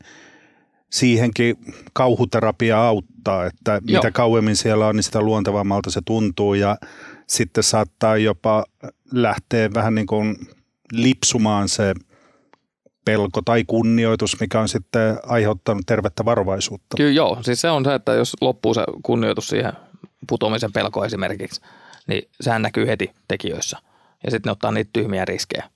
siihenkin 0.90 1.56
kauhuterapia 1.92 2.86
auttaa, 2.86 3.46
että 3.46 3.80
Joo. 3.84 4.02
mitä 4.02 4.10
kauemmin 4.10 4.56
siellä 4.56 4.86
on, 4.86 4.96
niin 4.96 5.02
sitä 5.02 5.20
luontevammalta 5.20 5.90
se 5.90 6.00
tuntuu 6.04 6.54
ja 6.54 6.76
sitten 7.26 7.64
saattaa 7.64 8.16
jopa 8.16 8.64
lähteä 9.12 9.70
vähän 9.74 9.94
niin 9.94 10.06
kuin 10.06 10.36
lipsumaan 10.92 11.68
se 11.68 11.94
pelko 13.04 13.42
tai 13.44 13.64
kunnioitus, 13.66 14.40
mikä 14.40 14.60
on 14.60 14.68
sitten 14.68 15.18
aiheuttanut 15.26 15.82
tervettä 15.86 16.24
varovaisuutta. 16.24 16.96
Kyllä 16.96 17.12
joo, 17.12 17.38
siis 17.42 17.60
se 17.60 17.70
on 17.70 17.84
se, 17.84 17.94
että 17.94 18.12
jos 18.12 18.36
loppuu 18.40 18.74
se 18.74 18.84
kunnioitus 19.02 19.48
siihen 19.48 19.72
putoamisen 20.28 20.72
pelko 20.72 21.04
esimerkiksi, 21.04 21.60
niin 22.06 22.28
sehän 22.40 22.62
näkyy 22.62 22.86
heti 22.86 23.10
tekijöissä. 23.28 23.78
Ja 24.24 24.30
sitten 24.30 24.50
ne 24.50 24.52
ottaa 24.52 24.72
niitä 24.72 24.90
tyhmiä 24.92 25.24
riskejä. 25.24 25.70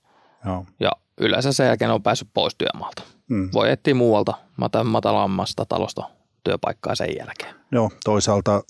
Joo. 0.45 0.65
Ja 0.79 0.91
yleensä 1.17 1.53
sen 1.53 1.67
jälkeen 1.67 1.91
on 1.91 2.03
päässyt 2.03 2.27
pois 2.33 2.55
työmaalta. 2.55 3.03
Mm. 3.29 3.49
Voi 3.53 3.71
etsiä 3.71 3.95
muualta 3.95 4.33
mata- 4.57 4.83
matalammasta 4.83 5.65
talosta 5.65 6.09
työpaikkaa 6.43 6.95
sen 6.95 7.15
jälkeen. 7.17 7.55
Joo, 7.71 7.91
toisaalta 8.03 8.63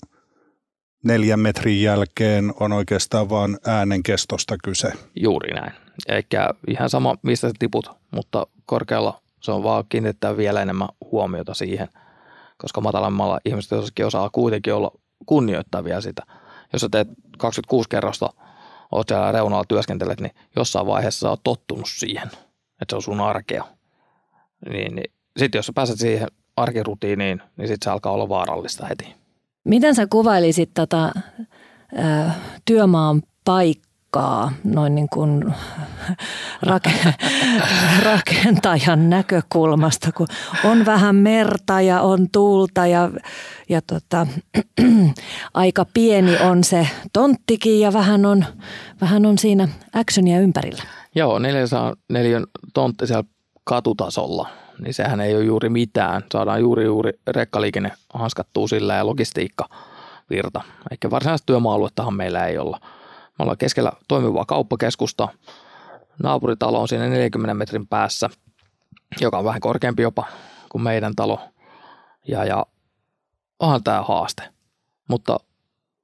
neljän 1.04 1.40
metrin 1.40 1.82
jälkeen 1.82 2.54
on 2.60 2.72
oikeastaan 2.72 3.30
vain 3.30 3.58
äänen 3.66 4.02
kestosta 4.02 4.56
kyse. 4.64 4.92
Juuri 5.16 5.54
näin. 5.54 5.72
Eikä 6.08 6.50
ihan 6.68 6.90
sama, 6.90 7.16
mistä 7.22 7.48
sä 7.48 7.54
tiput, 7.58 7.90
mutta 8.10 8.46
korkealla 8.66 9.20
se 9.42 9.52
on 9.52 9.62
vaan 9.62 9.84
kiinnittää 9.88 10.36
vielä 10.36 10.62
enemmän 10.62 10.88
huomiota 11.12 11.54
siihen, 11.54 11.88
koska 12.58 12.80
matalammalla 12.80 13.40
ihmiset 13.44 13.70
jossakin 13.70 14.06
osaa 14.06 14.30
kuitenkin 14.30 14.74
olla 14.74 14.90
kunnioittavia 15.26 16.00
sitä. 16.00 16.22
Jos 16.72 16.80
sä 16.80 16.88
teet 16.88 17.08
26 17.38 17.88
kerrosta, 17.88 18.30
oot 18.92 19.08
siellä 19.08 19.32
reunalla 19.32 19.64
työskentelet, 19.68 20.20
niin 20.20 20.34
jossain 20.56 20.86
vaiheessa 20.86 21.20
sä 21.20 21.30
oot 21.30 21.40
tottunut 21.44 21.88
siihen, 21.88 22.26
että 22.82 22.90
se 22.90 22.96
on 22.96 23.02
sun 23.02 23.20
arkea. 23.20 23.64
Niin, 24.68 24.94
niin 24.94 25.12
sitten 25.36 25.58
jos 25.58 25.66
sä 25.66 25.72
pääset 25.74 25.98
siihen 25.98 26.28
arkirutiiniin, 26.56 27.42
niin 27.56 27.68
sitten 27.68 27.84
se 27.84 27.90
alkaa 27.90 28.12
olla 28.12 28.28
vaarallista 28.28 28.86
heti. 28.86 29.14
Miten 29.64 29.94
sä 29.94 30.06
kuvailisit 30.06 30.70
tätä 30.74 31.12
ö, 31.98 32.30
työmaan 32.64 33.22
paikkaa 33.44 34.52
noin 34.64 34.94
niin 34.94 35.08
kuin 35.12 35.44
rake- 36.70 37.14
rakentajan 38.04 39.10
näkökulmasta, 39.10 40.12
kun 40.12 40.26
on 40.64 40.86
vähän 40.86 41.16
merta 41.16 41.80
ja 41.80 42.00
on 42.00 42.30
tuulta 42.32 42.86
ja, 42.86 43.10
ja 43.68 43.80
tota, 43.82 44.26
aika 45.54 45.86
pieni 45.94 46.38
on 46.38 46.64
se 46.64 46.88
tonttikin 47.12 47.80
ja 47.80 47.92
vähän 47.92 48.26
on, 48.26 48.44
vähän 49.00 49.26
on 49.26 49.38
siinä 49.38 49.68
actionia 49.92 50.40
ympärillä. 50.40 50.82
Joo, 51.14 51.38
400 51.38 51.94
neliön 52.10 52.46
tontti 52.74 53.06
siellä 53.06 53.24
katutasolla, 53.66 54.48
niin 54.78 54.94
sehän 54.94 55.20
ei 55.20 55.36
ole 55.36 55.44
juuri 55.44 55.68
mitään. 55.68 56.22
Saadaan 56.32 56.60
juuri 56.60 56.84
juuri 56.84 57.12
rekkaliikenne 57.26 57.92
hanskattua 58.14 58.68
sillä 58.68 58.94
ja 58.94 59.06
logistiikka 59.06 59.68
virta. 60.30 60.60
Eikä 60.90 61.10
varsinaista 61.10 61.46
työmaa-aluettahan 61.46 62.14
meillä 62.14 62.46
ei 62.46 62.58
olla. 62.58 62.80
Me 63.38 63.42
ollaan 63.42 63.58
keskellä 63.58 63.92
toimivaa 64.08 64.44
kauppakeskusta. 64.44 65.28
Naapuritalo 66.22 66.80
on 66.80 66.88
siinä 66.88 67.08
40 67.08 67.54
metrin 67.54 67.86
päässä, 67.86 68.30
joka 69.20 69.38
on 69.38 69.44
vähän 69.44 69.60
korkeampi 69.60 70.02
jopa 70.02 70.24
kuin 70.68 70.82
meidän 70.82 71.14
talo. 71.16 71.40
Ja, 72.28 72.44
ja 72.44 72.66
onhan 73.58 73.84
tämä 73.84 74.02
haaste. 74.02 74.42
Mutta 75.08 75.40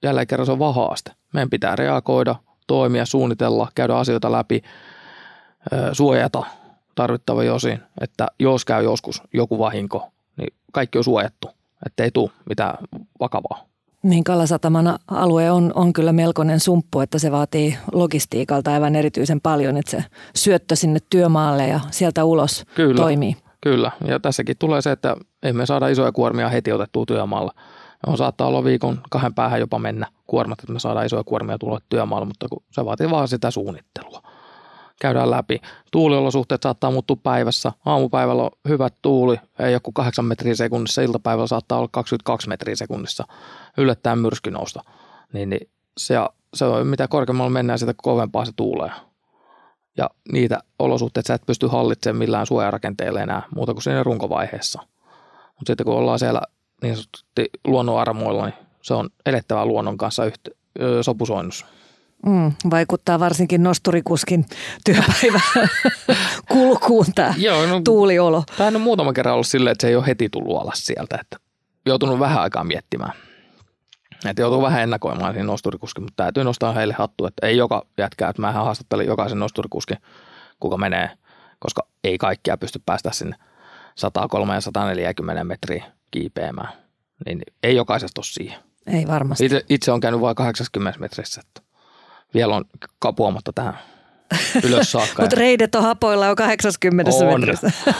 jälleen 0.02 0.26
kerran 0.26 0.46
se 0.46 0.52
on 0.52 0.58
vaan 0.58 0.74
haaste. 0.74 1.12
Meidän 1.32 1.50
pitää 1.50 1.76
reagoida, 1.76 2.36
toimia, 2.66 3.06
suunnitella, 3.06 3.68
käydä 3.74 3.96
asioita 3.96 4.32
läpi, 4.32 4.62
suojata 5.92 6.46
tarvittavia 6.94 7.54
osin, 7.54 7.80
että 8.00 8.26
jos 8.38 8.64
käy 8.64 8.84
joskus 8.84 9.22
joku 9.32 9.58
vahinko, 9.58 10.08
niin 10.36 10.54
kaikki 10.72 10.98
on 10.98 11.04
suojattu, 11.04 11.50
ettei 11.86 12.10
tule 12.10 12.30
mitään 12.48 12.78
vakavaa. 13.20 13.72
Niin 14.02 14.24
Kalasataman 14.24 14.98
alue 15.08 15.50
on, 15.50 15.72
on 15.74 15.92
kyllä 15.92 16.12
melkoinen 16.12 16.60
sumppu, 16.60 17.00
että 17.00 17.18
se 17.18 17.32
vaatii 17.32 17.78
logistiikalta 17.92 18.72
aivan 18.72 18.96
erityisen 18.96 19.40
paljon, 19.40 19.76
että 19.76 19.90
se 19.90 20.04
syöttö 20.34 20.76
sinne 20.76 20.98
työmaalle 21.10 21.68
ja 21.68 21.80
sieltä 21.90 22.24
ulos 22.24 22.64
Kyllä. 22.74 23.02
toimii. 23.02 23.36
Kyllä, 23.60 23.90
ja 24.04 24.20
tässäkin 24.20 24.56
tulee 24.58 24.82
se, 24.82 24.90
että 24.90 25.16
emme 25.42 25.66
saada 25.66 25.88
isoja 25.88 26.12
kuormia 26.12 26.48
heti 26.48 26.72
otettua 26.72 27.06
työmaalla. 27.06 27.52
On 28.06 28.18
saattaa 28.18 28.46
olla 28.46 28.64
viikon 28.64 29.00
kahden 29.10 29.34
päähän 29.34 29.60
jopa 29.60 29.78
mennä 29.78 30.06
kuormat, 30.26 30.58
että 30.58 30.72
me 30.72 30.80
saadaan 30.80 31.06
isoja 31.06 31.24
kuormia 31.24 31.58
tulla 31.58 31.80
työmaalle, 31.88 32.26
mutta 32.26 32.48
kun 32.48 32.62
se 32.70 32.84
vaatii 32.84 33.10
vaan 33.10 33.28
sitä 33.28 33.50
suunnittelua. 33.50 34.22
Käydään 35.02 35.30
läpi. 35.30 35.60
Tuuliolosuhteet 35.92 36.62
saattaa 36.62 36.90
muuttua 36.90 37.16
päivässä. 37.22 37.72
Aamupäivällä 37.86 38.42
on 38.42 38.50
hyvät 38.68 38.94
tuuli, 39.02 39.36
ei 39.58 39.72
joku 39.72 39.92
8 39.92 40.24
metriä 40.24 40.54
sekunnissa. 40.54 41.02
Iltapäivällä 41.02 41.46
saattaa 41.46 41.78
olla 41.78 41.88
22 41.92 42.48
metriä 42.48 42.76
sekunnissa. 42.76 43.24
Yllättäen 43.76 44.18
myrsky 44.18 44.50
nousta. 44.50 44.84
Niin, 45.32 45.50
niin 45.50 45.70
se, 45.96 46.14
se 46.54 46.64
on, 46.64 46.86
mitä 46.86 47.08
korkeammalla 47.08 47.50
mennään, 47.50 47.78
sitä 47.78 47.94
kovempaa 47.96 48.44
se 48.44 48.52
tuulee. 48.56 48.90
Ja 49.96 50.10
niitä 50.32 50.60
olosuhteita 50.78 51.26
sä 51.26 51.34
et 51.34 51.46
pysty 51.46 51.66
hallitsemaan 51.66 52.18
millään 52.18 52.46
suojarakenteella 52.46 53.20
enää 53.20 53.42
muuta 53.54 53.72
kuin 53.72 53.82
siinä 53.82 54.02
runkovaiheessa. 54.02 54.82
Mutta 55.46 55.70
sitten 55.70 55.84
kun 55.86 55.94
ollaan 55.94 56.18
siellä 56.18 56.40
niin 56.82 56.96
sanotusti 56.96 57.50
luonnon 57.64 57.98
armoilla, 57.98 58.44
niin 58.44 58.54
se 58.82 58.94
on 58.94 59.10
elettävä 59.26 59.66
luonnon 59.66 59.96
kanssa 59.96 60.24
yhtä, 60.24 60.50
ö, 60.80 61.02
sopusoinnus. 61.02 61.66
Mm, 62.26 62.52
vaikuttaa 62.70 63.20
varsinkin 63.20 63.62
nosturikuskin 63.62 64.46
työpäivä 64.84 65.40
kulkuun 66.52 67.06
tämä 67.14 67.34
Joo, 67.38 67.66
no, 67.66 67.80
tuuliolo. 67.84 68.44
Tämä 68.58 68.68
on 68.68 68.80
muutama 68.80 69.12
kerran 69.12 69.34
ollut 69.34 69.46
silleen, 69.46 69.72
että 69.72 69.82
se 69.82 69.88
ei 69.88 69.96
ole 69.96 70.06
heti 70.06 70.28
tullut 70.28 70.62
alas 70.62 70.86
sieltä, 70.86 71.18
että 71.20 71.36
joutunut 71.86 72.18
vähän 72.18 72.42
aikaa 72.42 72.64
miettimään. 72.64 73.12
Että 74.30 74.42
joutuu 74.42 74.62
vähän 74.62 74.82
ennakoimaan 74.82 75.32
siinä 75.32 75.46
nosturikuskin, 75.46 76.04
mutta 76.04 76.22
täytyy 76.22 76.44
nostaa 76.44 76.72
heille 76.72 76.94
hattu, 76.98 77.26
että 77.26 77.46
ei 77.46 77.56
joka 77.56 77.82
jätkää, 77.98 78.30
että 78.30 78.42
mä 78.42 78.52
haastattelin 78.52 79.06
jokaisen 79.06 79.38
nosturikuskin, 79.38 79.96
kuka 80.60 80.76
menee, 80.76 81.10
koska 81.58 81.82
ei 82.04 82.18
kaikkia 82.18 82.56
pysty 82.56 82.82
päästä 82.86 83.10
sinne 83.12 83.36
103 83.94 84.54
ja 84.54 84.60
140 84.60 85.44
metriä 85.44 85.84
kiipeämään. 86.10 86.72
Niin 87.26 87.42
ei 87.62 87.76
jokaisesta 87.76 88.18
ole 88.18 88.24
siihen. 88.24 88.60
Ei 88.86 89.06
varmasti. 89.06 89.44
Itse, 89.44 89.64
itse 89.68 89.92
on 89.92 90.00
käynyt 90.00 90.20
vain 90.20 90.36
80 90.36 91.00
metrissä, 91.00 91.40
että 91.46 91.71
vielä 92.34 92.56
on 92.56 92.64
kapuamatta 92.98 93.52
tähän 93.54 93.78
ylös 94.64 94.92
saakka. 94.92 95.22
Mutta 95.22 95.36
reidet 95.36 95.74
on 95.74 95.82
hapoilla 95.82 96.26
jo 96.26 96.36
80 96.36 97.10
On. 97.14 97.40
metrissä. 97.40 97.70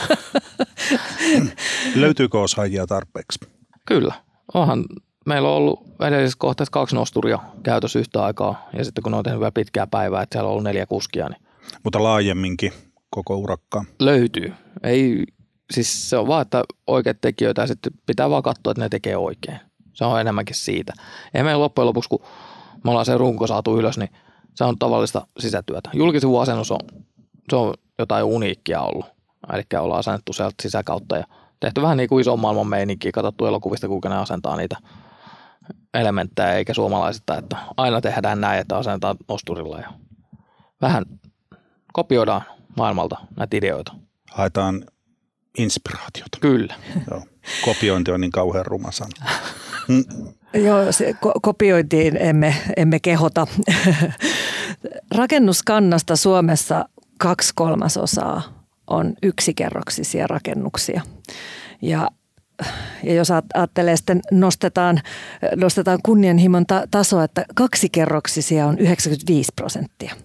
Löytyykö 1.95 2.39
osaajia 2.39 2.87
tarpeeksi? 2.87 3.39
Kyllä. 3.87 4.13
Onhan 4.53 4.85
meillä 5.25 5.49
on 5.49 5.55
ollut 5.55 5.83
edellisessä 6.01 6.37
kohteessa 6.39 6.71
kaksi 6.71 6.95
nosturia 6.95 7.39
käytössä 7.63 7.99
yhtä 7.99 8.23
aikaa. 8.23 8.69
Ja 8.77 8.85
sitten 8.85 9.03
kun 9.03 9.11
ne 9.11 9.17
on 9.17 9.23
tehnyt 9.23 9.39
vielä 9.39 9.51
pitkää 9.51 9.87
päivää, 9.87 10.21
että 10.21 10.35
siellä 10.35 10.47
on 10.47 10.51
ollut 10.51 10.63
neljä 10.63 10.85
kuskia, 10.85 11.29
niin 11.29 11.41
Mutta 11.83 12.03
laajemminkin 12.03 12.73
koko 13.09 13.37
urakkaan. 13.37 13.85
löytyy. 13.99 14.53
Ei, 14.83 15.23
siis 15.73 16.09
se 16.09 16.17
on 16.17 16.27
vaan, 16.27 16.41
että 16.41 16.63
oikeat 16.87 17.17
tekijöitä 17.21 17.61
ja 17.61 17.67
sitten 17.67 17.93
pitää 18.05 18.29
vaan 18.29 18.43
katsoa, 18.43 18.71
että 18.71 18.81
ne 18.81 18.89
tekee 18.89 19.17
oikein. 19.17 19.59
Se 19.93 20.05
on 20.05 20.21
enemmänkin 20.21 20.55
siitä. 20.55 20.93
Ei 21.33 21.43
meillä 21.43 21.61
loppujen 21.61 21.87
lopuksi, 21.87 22.09
kun 22.09 22.19
me 22.83 22.89
ollaan 22.89 23.05
se 23.05 23.17
runko 23.17 23.47
saatu 23.47 23.77
ylös, 23.77 23.97
niin 23.97 24.09
se 24.55 24.63
on 24.63 24.79
tavallista 24.79 25.27
sisätyötä. 25.39 25.89
Julkisivun 25.93 26.41
asennus 26.41 26.71
on, 26.71 26.79
se 27.49 27.55
on 27.55 27.73
jotain 27.99 28.25
uniikkia 28.25 28.81
ollut. 28.81 29.05
Eli 29.53 29.63
ollaan 29.79 29.99
asennettu 29.99 30.33
sieltä 30.33 30.55
sisäkautta 30.61 31.17
ja 31.17 31.25
tehty 31.59 31.81
vähän 31.81 31.97
niin 31.97 32.09
kuin 32.09 32.21
ison 32.21 32.39
maailman 32.39 32.67
meininkiä, 32.67 33.11
katsottu 33.11 33.45
elokuvista, 33.45 33.87
kuinka 33.87 34.09
ne 34.09 34.17
asentaa 34.17 34.57
niitä 34.57 34.75
elementtejä, 35.93 36.53
eikä 36.53 36.73
suomalaisista, 36.73 37.37
että 37.37 37.57
aina 37.77 38.01
tehdään 38.01 38.41
näin, 38.41 38.59
että 38.59 38.77
asennetaan 38.77 39.17
nosturilla 39.27 39.79
ja 39.79 39.93
vähän 40.81 41.05
kopioidaan 41.93 42.41
maailmalta 42.77 43.17
näitä 43.37 43.57
ideoita. 43.57 43.93
Haetaan 44.31 44.85
inspiraatiota. 45.57 46.37
Kyllä. 46.41 46.75
Joo. 47.11 47.23
Kopiointi 47.65 48.11
on 48.11 48.21
niin 48.21 48.31
kauhean 48.31 48.65
ruma 48.65 48.91
sana. 48.91 49.31
Joo, 50.53 50.91
se 50.91 51.11
ko- 51.11 51.39
kopiointiin 51.41 52.17
emme, 52.17 52.55
emme 52.77 52.99
kehota. 52.99 53.47
Rakennuskannasta 55.17 56.15
Suomessa 56.15 56.85
kaksi 57.19 57.51
kolmasosaa 57.55 58.41
on 58.87 59.13
yksikerroksisia 59.23 60.27
rakennuksia. 60.27 61.01
Ja, 61.81 62.07
ja 63.03 63.13
jos 63.13 63.31
ajattelee 63.31 63.97
sitten 63.97 64.21
nostetaan, 64.31 65.01
nostetaan 65.55 65.99
kunnianhimon 66.03 66.65
ta- 66.65 66.87
tasoa, 66.91 67.23
että 67.23 67.45
kaksikerroksisia 67.55 68.65
on 68.65 68.79
95 68.79 69.51
prosenttia 69.55 70.15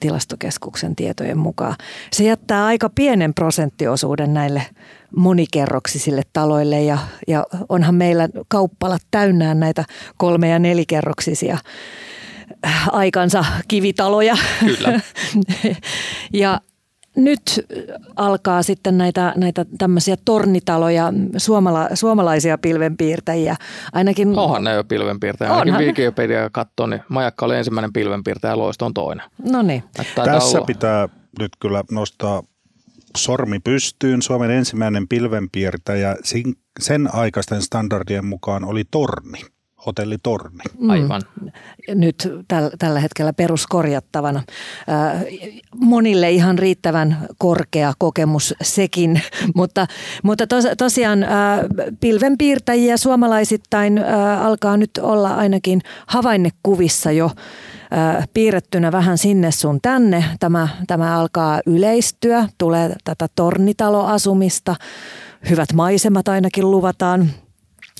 tilastokeskuksen 0.00 0.96
tietojen 0.96 1.38
mukaan. 1.38 1.76
Se 2.12 2.24
jättää 2.24 2.64
aika 2.64 2.90
pienen 2.90 3.34
prosenttiosuuden 3.34 4.34
näille 4.34 4.62
monikerroksisille 5.16 6.22
taloille 6.32 6.82
ja, 6.82 6.98
ja 7.28 7.46
onhan 7.68 7.94
meillä 7.94 8.28
kauppalat 8.48 9.02
täynnään 9.10 9.60
näitä 9.60 9.84
kolme- 10.16 10.48
ja 10.48 10.58
nelikerroksisia 10.58 11.58
äh, 12.66 12.88
aikansa 12.92 13.44
kivitaloja. 13.68 14.36
Kyllä. 14.60 15.00
ja 16.32 16.60
nyt 17.16 17.66
alkaa 18.16 18.62
sitten 18.62 18.98
näitä, 18.98 19.32
näitä 19.36 19.66
tämmöisiä 19.78 20.16
tornitaloja, 20.24 21.12
suomala, 21.36 21.88
suomalaisia 21.94 22.58
pilvenpiirtäjiä. 22.58 23.56
Ainakin 23.92 24.38
Onhan 24.38 24.64
ne 24.64 24.72
jo 24.72 24.84
pilvenpiirtäjä. 24.84 25.52
Ainakin. 25.52 25.86
Wikipedia 25.86 26.50
katsoo, 26.50 26.86
niin 26.86 27.02
Majakka 27.08 27.46
oli 27.46 27.56
ensimmäinen 27.56 27.92
pilvenpiirtäjä 27.92 28.52
ja 28.52 28.58
Loisto 28.58 28.86
on 28.86 28.94
toinen. 28.94 29.26
No 29.50 29.62
niin. 29.62 29.84
Tässä 30.14 30.58
olla. 30.58 30.66
pitää 30.66 31.08
nyt 31.38 31.52
kyllä 31.60 31.84
nostaa 31.90 32.42
sormi 33.16 33.58
pystyyn. 33.58 34.22
Suomen 34.22 34.50
ensimmäinen 34.50 35.08
pilvenpiirtäjä 35.08 36.16
sen 36.80 37.14
aikaisten 37.14 37.62
standardien 37.62 38.26
mukaan 38.26 38.64
oli 38.64 38.84
Torni, 38.90 39.38
hotelli 39.86 40.16
Torni. 40.22 40.64
Aivan. 40.88 41.22
nyt 41.94 42.32
täl, 42.48 42.70
tällä 42.78 43.00
hetkellä 43.00 43.32
peruskorjattavana. 43.32 44.42
Ää, 44.88 45.20
monille 45.76 46.30
ihan 46.30 46.58
riittävän 46.58 47.26
korkea 47.38 47.92
kokemus 47.98 48.54
sekin, 48.62 49.22
mutta, 49.56 49.86
mutta 50.22 50.46
tos, 50.46 50.64
tosiaan 50.78 51.22
ää, 51.22 51.64
pilvenpiirtäjiä 52.00 52.96
suomalaisittain 52.96 53.98
ää, 53.98 54.44
alkaa 54.44 54.76
nyt 54.76 54.90
olla 55.02 55.34
ainakin 55.34 55.80
havainnekuvissa 56.06 57.10
jo 57.10 57.30
piirrettynä 58.34 58.92
vähän 58.92 59.18
sinne 59.18 59.50
sun 59.50 59.78
tänne. 59.82 60.24
Tämä, 60.40 60.68
tämä 60.86 61.18
alkaa 61.18 61.60
yleistyä, 61.66 62.48
tulee 62.58 62.96
tätä 63.04 63.28
tornitaloasumista, 63.34 64.76
hyvät 65.50 65.72
maisemat 65.72 66.28
ainakin 66.28 66.70
luvataan 66.70 67.30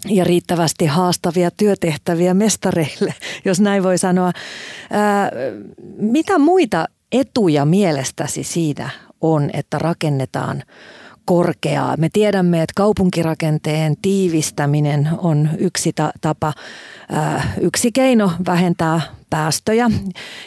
ja 0.08 0.24
riittävästi 0.24 0.86
haastavia 0.86 1.50
työtehtäviä 1.50 2.34
mestareille, 2.34 3.14
jos 3.44 3.60
näin 3.60 3.82
voi 3.82 3.98
sanoa. 3.98 4.32
Ää, 4.90 5.30
mitä 5.98 6.38
muita 6.38 6.86
etuja 7.12 7.64
mielestäsi 7.64 8.44
siitä 8.44 8.90
on, 9.20 9.50
että 9.52 9.78
rakennetaan 9.78 10.62
korkeaa? 11.24 11.96
Me 11.96 12.08
tiedämme, 12.12 12.62
että 12.62 12.72
kaupunkirakenteen 12.76 13.94
tiivistäminen 14.02 15.08
on 15.18 15.50
yksi 15.58 15.92
ta- 15.92 16.12
tapa, 16.20 16.52
ää, 17.10 17.52
yksi 17.60 17.92
keino 17.92 18.32
vähentää 18.46 19.00
päästöjä 19.30 19.90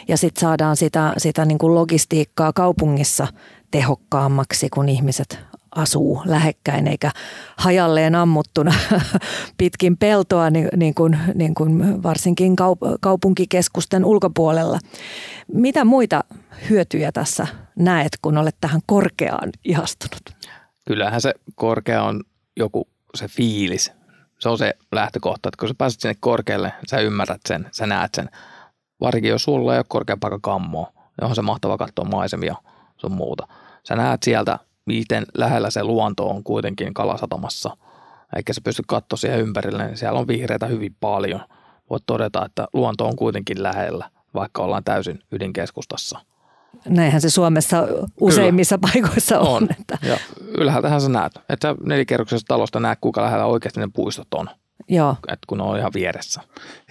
ja 0.08 0.16
sitten 0.16 0.40
saadaan 0.40 0.76
sitä, 0.76 1.12
sitä 1.18 1.44
niin 1.44 1.58
kuin 1.58 1.74
logistiikkaa 1.74 2.52
kaupungissa 2.52 3.26
tehokkaammaksi, 3.70 4.68
kun 4.68 4.88
ihmiset 4.88 5.38
asuu 5.76 6.22
lähekkäin 6.24 6.86
eikä 6.86 7.10
hajalleen 7.56 8.14
ammuttuna 8.14 8.74
pitkin 9.58 9.96
peltoa 9.96 10.50
niin, 10.50 10.68
niin, 10.76 10.94
kuin, 10.94 11.18
niin 11.34 11.54
kuin 11.54 12.02
varsinkin 12.02 12.52
kaup- 12.52 12.98
kaupunkikeskusten 13.00 14.04
ulkopuolella. 14.04 14.78
Mitä 15.52 15.84
muita 15.84 16.24
hyötyjä 16.70 17.12
tässä 17.12 17.46
näet, 17.78 18.18
kun 18.22 18.38
olet 18.38 18.56
tähän 18.60 18.80
korkeaan 18.86 19.50
ihastunut? 19.64 20.22
Kyllähän 20.86 21.20
se 21.20 21.34
korkea 21.54 22.02
on 22.02 22.20
joku 22.56 22.88
se 23.14 23.28
fiilis. 23.28 23.92
Se 24.38 24.48
on 24.48 24.58
se 24.58 24.74
lähtökohta, 24.92 25.48
että 25.48 25.60
kun 25.60 25.68
sä 25.68 25.74
pääset 25.78 26.00
sinne 26.00 26.16
korkealle, 26.20 26.72
sä 26.90 26.98
ymmärrät 27.00 27.40
sen, 27.48 27.68
sä 27.72 27.86
näet 27.86 28.14
sen. 28.14 28.30
Varsinkin 29.00 29.30
jos 29.30 29.42
sulla 29.42 29.72
ei 29.72 29.78
ole 29.78 29.84
korkean 29.88 30.20
paikan 30.20 30.40
kammoa, 30.40 30.92
niin 30.94 31.28
on 31.28 31.34
se 31.34 31.42
mahtava 31.42 31.78
katsoa 31.78 32.04
maisemia 32.04 32.54
sun 32.96 33.12
muuta. 33.12 33.48
Sä 33.88 33.96
näet 33.96 34.22
sieltä, 34.22 34.58
miten 34.86 35.24
lähellä 35.34 35.70
se 35.70 35.84
luonto 35.84 36.28
on 36.28 36.44
kuitenkin 36.44 36.94
kalasatamassa. 36.94 37.76
Eikä 38.36 38.52
se 38.52 38.60
pysty 38.60 38.82
katsoa 38.86 39.16
siihen 39.16 39.40
ympärille, 39.40 39.86
niin 39.86 39.96
siellä 39.96 40.18
on 40.18 40.28
vihreitä 40.28 40.66
hyvin 40.66 40.96
paljon. 41.00 41.40
Voit 41.90 42.02
todeta, 42.06 42.44
että 42.44 42.68
luonto 42.72 43.06
on 43.06 43.16
kuitenkin 43.16 43.62
lähellä, 43.62 44.10
vaikka 44.34 44.62
ollaan 44.62 44.84
täysin 44.84 45.18
ydinkeskustassa. 45.32 46.18
Näinhän 46.88 47.20
se 47.20 47.30
Suomessa 47.30 47.82
useimmissa 48.20 48.78
Kyllä. 48.78 48.92
paikoissa 48.92 49.40
on. 49.40 49.46
On. 49.62 49.68
Että, 49.80 49.98
Ja 50.02 50.16
ylhäältähän 50.58 51.00
sä 51.00 51.08
näet. 51.08 51.32
Että 51.48 51.68
sä 51.68 51.74
nelikerroksisesta 51.84 52.48
talosta 52.48 52.80
näet, 52.80 52.98
kuinka 53.00 53.22
lähellä 53.22 53.46
oikeasti 53.46 53.80
ne 53.80 53.88
puistot 53.94 54.34
on. 54.34 54.50
joo. 54.88 55.16
Että 55.28 55.44
kun 55.46 55.58
ne 55.58 55.64
on 55.64 55.78
ihan 55.78 55.92
vieressä. 55.94 56.40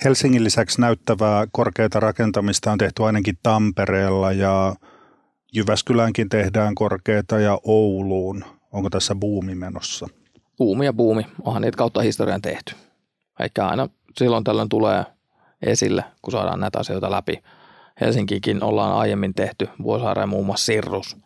Helsingin 0.04 0.44
lisäksi 0.44 0.82
näyttävää 0.82 1.48
korkeata 1.52 2.00
rakentamista 2.00 2.72
on 2.72 2.78
tehty 2.78 3.04
ainakin 3.04 3.38
Tampereella 3.44 4.32
ja 4.32 4.76
Jyväskyläänkin 5.56 6.30
tehdään 6.30 6.76
korkeata 6.76 7.40
ja 7.40 7.60
Ouluun. 7.64 8.46
Onko 8.72 8.90
tässä 8.90 9.16
buumi 9.16 9.56
menossa? 9.56 10.08
Buumi 10.58 10.86
ja 10.86 10.94
buumi, 10.94 11.26
onhan 11.42 11.62
niitä 11.62 11.78
kautta 11.78 12.02
historian 12.02 12.42
tehty. 12.42 12.76
Eikä 13.40 13.68
aina 13.68 13.90
silloin 14.18 14.44
tällöin 14.44 14.70
tulee 14.70 15.04
esille, 15.62 16.04
kun 16.22 16.32
saadaan 16.32 16.60
näitä 16.60 16.80
asioita 16.80 17.12
läpi. 17.12 17.44
Helsinkiinkin 18.02 18.64
ollaan 18.64 18.94
aiemmin 18.94 19.34
tehty, 19.34 19.70
Vuosaareen 19.84 20.30
muun 20.30 20.46
muassa 20.46 20.66
Sirrus, 20.66 21.18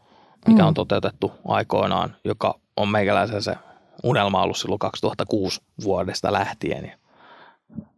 mikä 0.47 0.65
on 0.65 0.73
toteutettu 0.73 1.31
aikoinaan, 1.45 2.15
joka 2.23 2.59
on 2.77 2.89
meikäläisen 2.89 3.41
se 3.41 3.55
unelma 4.03 4.43
ollut 4.43 4.57
silloin 4.57 4.79
2006 4.79 5.61
vuodesta 5.83 6.33
lähtien. 6.33 6.85
Ja 6.85 6.97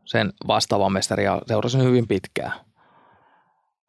sen 0.06 0.34
vastaavan 0.48 0.92
mestaria 0.92 1.42
seurasin 1.48 1.84
hyvin 1.84 2.08
pitkään. 2.08 2.54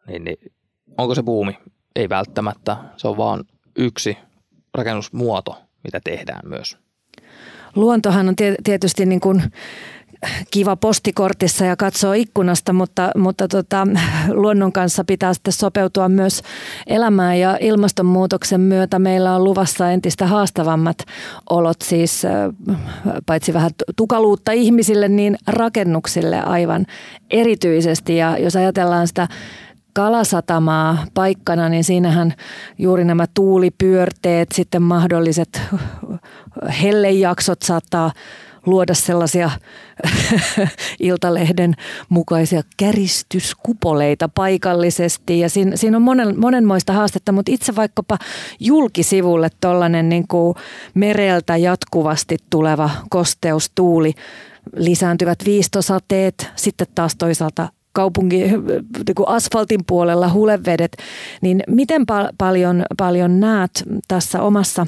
Niin, 0.07 0.25
niin, 0.25 0.53
onko 0.99 1.15
se 1.15 1.23
buumi? 1.23 1.59
Ei 1.97 2.09
välttämättä. 2.09 2.77
Se 2.97 3.09
on 3.09 3.17
vaan 3.17 3.45
yksi 3.77 4.19
rakennusmuoto, 4.75 5.63
mitä 5.85 6.01
tehdään 6.05 6.49
myös. 6.49 6.79
Luontohan 7.75 8.29
on 8.29 8.37
tie- 8.37 8.57
tietysti 8.65 9.07
niin 9.07 9.21
kuin 9.21 9.43
kiva 10.51 10.77
postikortissa 10.77 11.65
ja 11.65 11.77
katsoo 11.77 12.13
ikkunasta, 12.13 12.73
mutta, 12.73 13.11
mutta 13.17 13.49
tota, 13.49 13.87
luonnon 14.29 14.73
kanssa 14.73 15.05
pitää 15.05 15.35
sitten 15.35 15.53
sopeutua 15.53 16.09
myös 16.09 16.43
elämään 16.87 17.39
ja 17.39 17.59
ilmastonmuutoksen 17.61 18.61
myötä 18.61 18.99
meillä 18.99 19.37
on 19.37 19.45
luvassa 19.45 19.91
entistä 19.91 20.27
haastavammat 20.27 20.99
olot, 21.51 21.83
siis 21.83 22.23
paitsi 23.27 23.55
vähän 23.55 23.71
tukaluutta 23.97 24.53
ihmisille, 24.53 25.09
niin 25.09 25.37
rakennuksille 25.47 26.41
aivan 26.41 26.87
erityisesti 27.31 28.17
ja 28.17 28.39
jos 28.39 28.57
ajatellaan 28.57 29.09
sitä 29.09 29.29
kalasatamaa 29.93 31.07
paikkana, 31.15 31.69
niin 31.69 31.85
siinähän 31.85 32.35
juuri 32.79 33.05
nämä 33.05 33.27
tuulipyörteet, 33.35 34.53
sitten 34.53 34.83
mahdolliset 34.83 35.61
hellejaksot 36.83 37.63
saattaa 37.63 38.13
luoda 38.67 38.95
sellaisia 38.95 39.51
iltalehden 41.01 41.75
mukaisia 42.09 42.63
käristyskupoleita 42.77 44.29
paikallisesti. 44.29 45.41
Ja 45.41 45.51
siinä, 45.51 45.77
siinä 45.77 45.97
on 45.97 46.03
monen, 46.03 46.41
monenmoista 46.41 46.93
haastetta, 46.93 47.33
mutta 47.33 47.53
itse 47.53 47.77
vaikkapa 47.77 48.19
julkisivulle 48.61 49.49
tuollainen 49.61 50.09
niin 50.09 50.27
mereltä 50.95 51.57
jatkuvasti 51.57 52.37
tuleva 52.51 52.91
kosteustuuli, 53.11 54.13
lisääntyvät 54.77 55.39
viistosateet, 55.45 56.51
sitten 56.57 56.87
taas 56.95 57.17
toisaalta 57.17 57.69
kaupunki, 57.93 58.37
niin 58.37 59.27
asfaltin 59.27 59.81
puolella 59.87 60.29
hulevedet, 60.29 60.97
niin 61.41 61.63
miten 61.69 62.07
pal- 62.07 62.33
paljon, 62.39 62.85
paljon 62.97 63.41
näet 63.41 63.85
tässä 64.09 64.43
omassa 64.43 64.87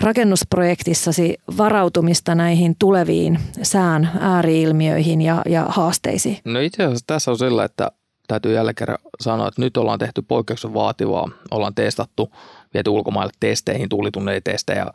rakennusprojektissasi 0.00 1.38
varautumista 1.58 2.34
näihin 2.34 2.76
tuleviin 2.78 3.38
sään 3.62 4.10
ääriilmiöihin 4.20 5.22
ja, 5.22 5.42
ja 5.46 5.66
haasteisiin? 5.68 6.38
No 6.44 6.60
itse 6.60 6.84
asiassa 6.84 7.06
tässä 7.06 7.30
on 7.30 7.38
sillä, 7.38 7.64
että 7.64 7.90
täytyy 8.28 8.54
jälleen 8.54 8.74
kerran 8.74 8.98
sanoa, 9.20 9.48
että 9.48 9.62
nyt 9.62 9.76
ollaan 9.76 9.98
tehty 9.98 10.22
poikkeuksen 10.22 10.74
vaativaa, 10.74 11.28
ollaan 11.50 11.74
testattu, 11.74 12.32
viety 12.74 12.90
ulkomaille 12.90 13.32
testeihin, 13.40 13.88
testejä 14.44 14.86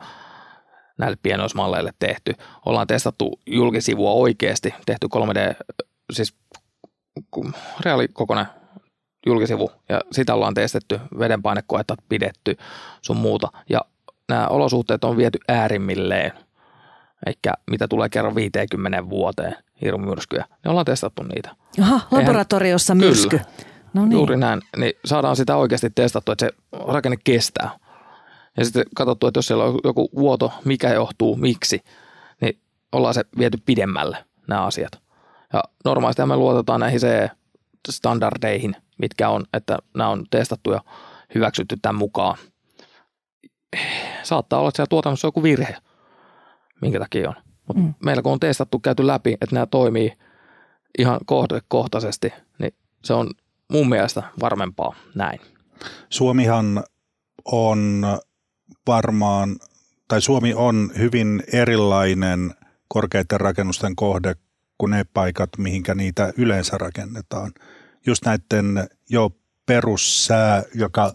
näille 0.98 1.16
pienoismalleille 1.22 1.92
tehty. 1.98 2.34
Ollaan 2.66 2.86
testattu 2.86 3.40
julkisivua 3.46 4.10
oikeasti, 4.10 4.74
tehty 4.86 5.08
3D, 5.16 5.64
siis 6.12 6.34
reaalikokoinen 7.80 8.46
julkisivu 9.26 9.70
ja 9.88 10.00
sitä 10.12 10.34
ollaan 10.34 10.54
testetty, 10.54 11.00
vedenpainekoetta 11.18 11.94
pidetty 12.08 12.56
sun 13.02 13.16
muuta 13.16 13.48
ja 13.70 13.80
nämä 14.28 14.48
olosuhteet 14.48 15.04
on 15.04 15.16
viety 15.16 15.38
äärimmilleen, 15.48 16.32
eikä 17.26 17.52
mitä 17.70 17.88
tulee 17.88 18.08
kerran 18.08 18.34
50 18.34 19.08
vuoteen 19.08 19.56
hirmumyrskyjä, 19.82 20.44
niin 20.48 20.70
ollaan 20.70 20.86
testattu 20.86 21.22
niitä. 21.22 21.56
Aha, 21.80 22.00
laboratoriossa 22.10 22.92
Eihän, 22.92 23.06
myrsky. 23.06 23.38
Kyllä, 23.38 23.44
no 23.94 24.02
niin. 24.02 24.12
juuri 24.12 24.36
näin, 24.36 24.62
niin 24.76 24.92
saadaan 25.04 25.36
sitä 25.36 25.56
oikeasti 25.56 25.90
testattu, 25.94 26.32
että 26.32 26.46
se 26.46 26.52
rakenne 26.88 27.16
kestää. 27.24 27.70
Ja 28.56 28.64
sitten 28.64 28.84
katsottu, 28.96 29.26
että 29.26 29.38
jos 29.38 29.46
siellä 29.46 29.64
on 29.64 29.78
joku 29.84 30.10
vuoto, 30.14 30.52
mikä 30.64 30.94
johtuu, 30.94 31.36
miksi, 31.36 31.80
niin 32.40 32.58
ollaan 32.92 33.14
se 33.14 33.24
viety 33.38 33.58
pidemmälle 33.66 34.24
nämä 34.48 34.64
asiat. 34.64 35.05
Ja 35.56 35.62
normaalisti 35.84 36.26
me 36.26 36.36
luotetaan 36.36 36.80
näihin 36.80 37.00
se 37.00 37.30
standardeihin, 37.90 38.76
mitkä 38.98 39.28
on, 39.28 39.44
että 39.52 39.78
nämä 39.94 40.10
on 40.10 40.24
testattu 40.30 40.72
ja 40.72 40.80
hyväksytty 41.34 41.76
tämän 41.82 41.94
mukaan. 41.94 42.38
Saattaa 44.22 44.58
olla, 44.58 44.68
että 44.68 44.76
siellä 44.76 44.88
tuotannossa 44.88 45.26
on 45.26 45.28
joku 45.28 45.42
virhe, 45.42 45.76
minkä 46.80 46.98
takia 46.98 47.28
on. 47.28 47.34
Mutta 47.66 47.82
mm. 47.82 47.94
meillä 48.04 48.22
kun 48.22 48.32
on 48.32 48.40
testattu, 48.40 48.78
käyty 48.78 49.06
läpi, 49.06 49.32
että 49.32 49.54
nämä 49.54 49.66
toimii 49.66 50.12
ihan 50.98 51.20
kohtaisesti, 51.68 52.32
niin 52.58 52.74
se 53.04 53.14
on 53.14 53.30
mun 53.72 53.88
mielestä 53.88 54.22
varmempaa 54.40 54.94
näin. 55.14 55.40
Suomihan 56.10 56.84
on 57.44 58.06
varmaan, 58.86 59.56
tai 60.08 60.20
Suomi 60.20 60.54
on 60.54 60.90
hyvin 60.98 61.42
erilainen 61.52 62.54
korkeiden 62.88 63.40
rakennusten 63.40 63.96
kohde 63.96 64.34
kuin 64.78 64.90
ne 64.90 65.04
paikat, 65.14 65.50
mihinkä 65.58 65.94
niitä 65.94 66.32
yleensä 66.36 66.78
rakennetaan. 66.78 67.52
Just 68.06 68.24
näiden 68.24 68.88
jo 69.10 69.30
perussää, 69.66 70.62
joka 70.74 71.14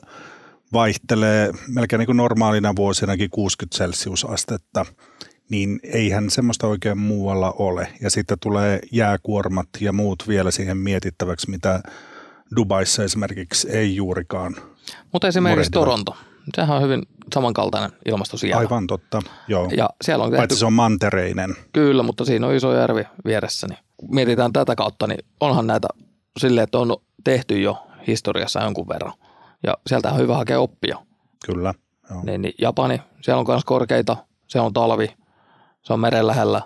vaihtelee 0.74 1.52
melkein 1.68 1.98
niin 1.98 2.06
kuin 2.06 2.18
normaalina 2.18 2.76
vuosinakin 2.76 3.30
60 3.30 3.78
celsiusastetta, 3.78 4.86
niin 5.50 5.80
eihän 5.84 6.30
semmoista 6.30 6.68
oikein 6.68 6.98
muualla 6.98 7.52
ole. 7.52 7.88
Ja 8.02 8.10
sitten 8.10 8.40
tulee 8.40 8.80
jääkuormat 8.92 9.68
ja 9.80 9.94
muut 9.94 10.28
vielä 10.28 10.52
siihen 10.52 10.78
mietittäväksi, 10.78 11.50
mitä 11.50 11.84
Dubaissa 12.56 13.04
esimerkiksi 13.04 13.70
ei 13.70 13.96
juurikaan. 13.96 14.56
Mutta 15.14 15.28
esimerkiksi 15.28 15.72
murehdiva. 15.74 15.80
Toronto, 15.80 16.18
sehän 16.56 16.78
on 16.78 16.84
hyvin 16.84 17.04
samankaltainen 17.34 17.92
ilmasto 18.06 18.38
siellä. 18.38 18.60
Aivan 18.60 18.88
totta, 18.88 19.22
joo. 19.48 19.70
Ja 19.78 19.90
siellä 20.04 20.24
on 20.24 20.32
tehty, 20.32 20.42
Paitsi 20.42 20.58
se 20.58 20.66
on 20.66 20.74
mantereinen. 20.74 21.56
Kyllä, 21.74 22.04
mutta 22.04 22.26
siinä 22.26 22.48
on 22.48 22.54
iso 22.54 22.76
järvi 22.76 23.04
vieressä. 23.26 23.68
Niin 23.68 23.80
mietitään 24.12 24.54
tätä 24.54 24.76
kautta, 24.76 25.08
niin 25.08 25.26
onhan 25.40 25.68
näitä 25.68 25.88
silleen, 26.40 26.64
että 26.64 26.78
on 26.78 26.98
tehty 27.24 27.62
jo 27.62 27.88
historiassa 28.08 28.64
jonkun 28.64 28.88
verran. 28.88 29.14
Ja 29.64 29.74
sieltä 29.88 30.12
on 30.12 30.18
hyvä 30.18 30.38
hakea 30.38 30.60
oppia. 30.60 30.98
Kyllä. 31.46 31.74
Joo. 32.10 32.24
Niin, 32.24 32.42
niin 32.42 32.54
Japani, 32.60 33.02
siellä 33.22 33.40
on 33.40 33.46
myös 33.48 33.66
korkeita, 33.66 34.18
se 34.48 34.60
on 34.60 34.74
talvi, 34.74 35.14
se 35.82 35.94
on 35.94 36.00
meren 36.00 36.28
lähellä 36.28 36.62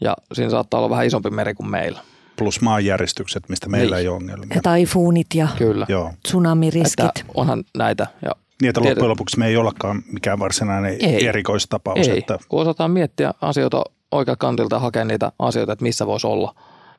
ja 0.00 0.16
siinä 0.32 0.50
saattaa 0.50 0.80
olla 0.80 0.90
vähän 0.90 1.06
isompi 1.06 1.30
meri 1.30 1.54
kuin 1.54 1.70
meillä. 1.70 2.00
Plus 2.36 2.60
maanjäristykset, 2.60 3.48
mistä 3.48 3.68
meillä 3.68 3.96
niin. 3.96 4.00
ei 4.00 4.08
ole 4.08 4.16
ongelmia. 4.16 4.54
Ja 4.54 4.62
taifuunit 4.62 5.26
ja 5.34 5.48
Kyllä. 5.58 5.86
tsunamiriskit. 6.22 7.04
Että 7.04 7.24
onhan 7.34 7.64
näitä 7.76 8.06
ja 8.24 8.30
niin, 8.62 8.68
että 8.68 8.80
loppujen 8.80 9.08
lopuksi 9.08 9.38
me 9.38 9.46
ei 9.46 9.56
ollakaan 9.56 10.02
mikään 10.12 10.38
varsinainen 10.38 10.96
ei. 11.00 11.26
erikoistapaus. 11.26 12.08
Ei, 12.08 12.18
että... 12.18 12.38
kun 12.48 12.60
osataan 12.60 12.90
miettiä 12.90 13.34
asioita 13.40 13.84
oikealta 14.12 14.40
kantilta 14.40 14.76
ja 14.76 14.80
hakea 14.80 15.04
niitä 15.04 15.32
asioita, 15.38 15.72
että 15.72 15.82
missä 15.82 16.06
voisi 16.06 16.26
olla, 16.26 16.54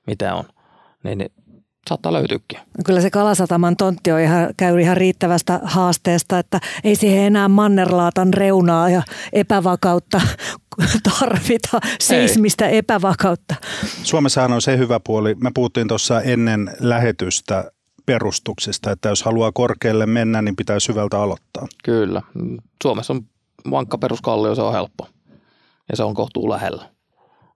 mitä 0.08 0.36
on, 0.36 0.44
niin, 1.04 1.18
niin 1.18 1.32
saattaa 1.90 2.14
löytyäkin. 2.14 2.60
No 2.60 2.82
kyllä 2.86 3.02
se 3.02 3.10
Kalasataman 3.10 3.78
tontti 3.78 4.12
on 4.12 4.20
ihan, 4.20 4.50
käy 4.58 4.82
ihan 4.82 4.98
riittävästä 4.98 5.60
haasteesta, 5.64 6.40
että 6.40 6.60
ei 6.84 6.96
siihen 6.96 7.24
enää 7.24 7.48
mannerlaatan 7.48 8.34
reunaa 8.34 8.90
ja 8.90 9.02
epävakautta 9.34 10.22
tarvita, 11.20 11.80
seismistä 12.00 12.68
ei. 12.68 12.78
epävakautta. 12.78 13.56
Suomessahan 14.04 14.54
on 14.54 14.62
se 14.62 14.78
hyvä 14.78 15.00
puoli, 15.00 15.36
me 15.36 15.52
puhuttiin 15.54 15.88
tuossa 15.88 16.22
ennen 16.22 16.72
lähetystä 16.80 17.72
perustuksista, 18.10 18.92
että 18.92 19.10
jos 19.10 19.24
haluaa 19.24 19.52
korkealle 19.52 20.06
mennä, 20.06 20.42
niin 20.42 20.56
pitää 20.56 20.80
syvältä 20.80 21.22
aloittaa. 21.22 21.68
Kyllä. 21.84 22.22
Suomessa 22.84 23.14
on 23.14 23.22
vankka 23.72 23.98
peruskallio, 23.98 24.56
se 24.56 24.62
on 24.62 24.74
helppo 24.74 25.08
ja 25.90 25.98
se 25.98 26.04
on 26.04 26.14
kohtuu 26.14 26.50
lähellä. 26.50 26.90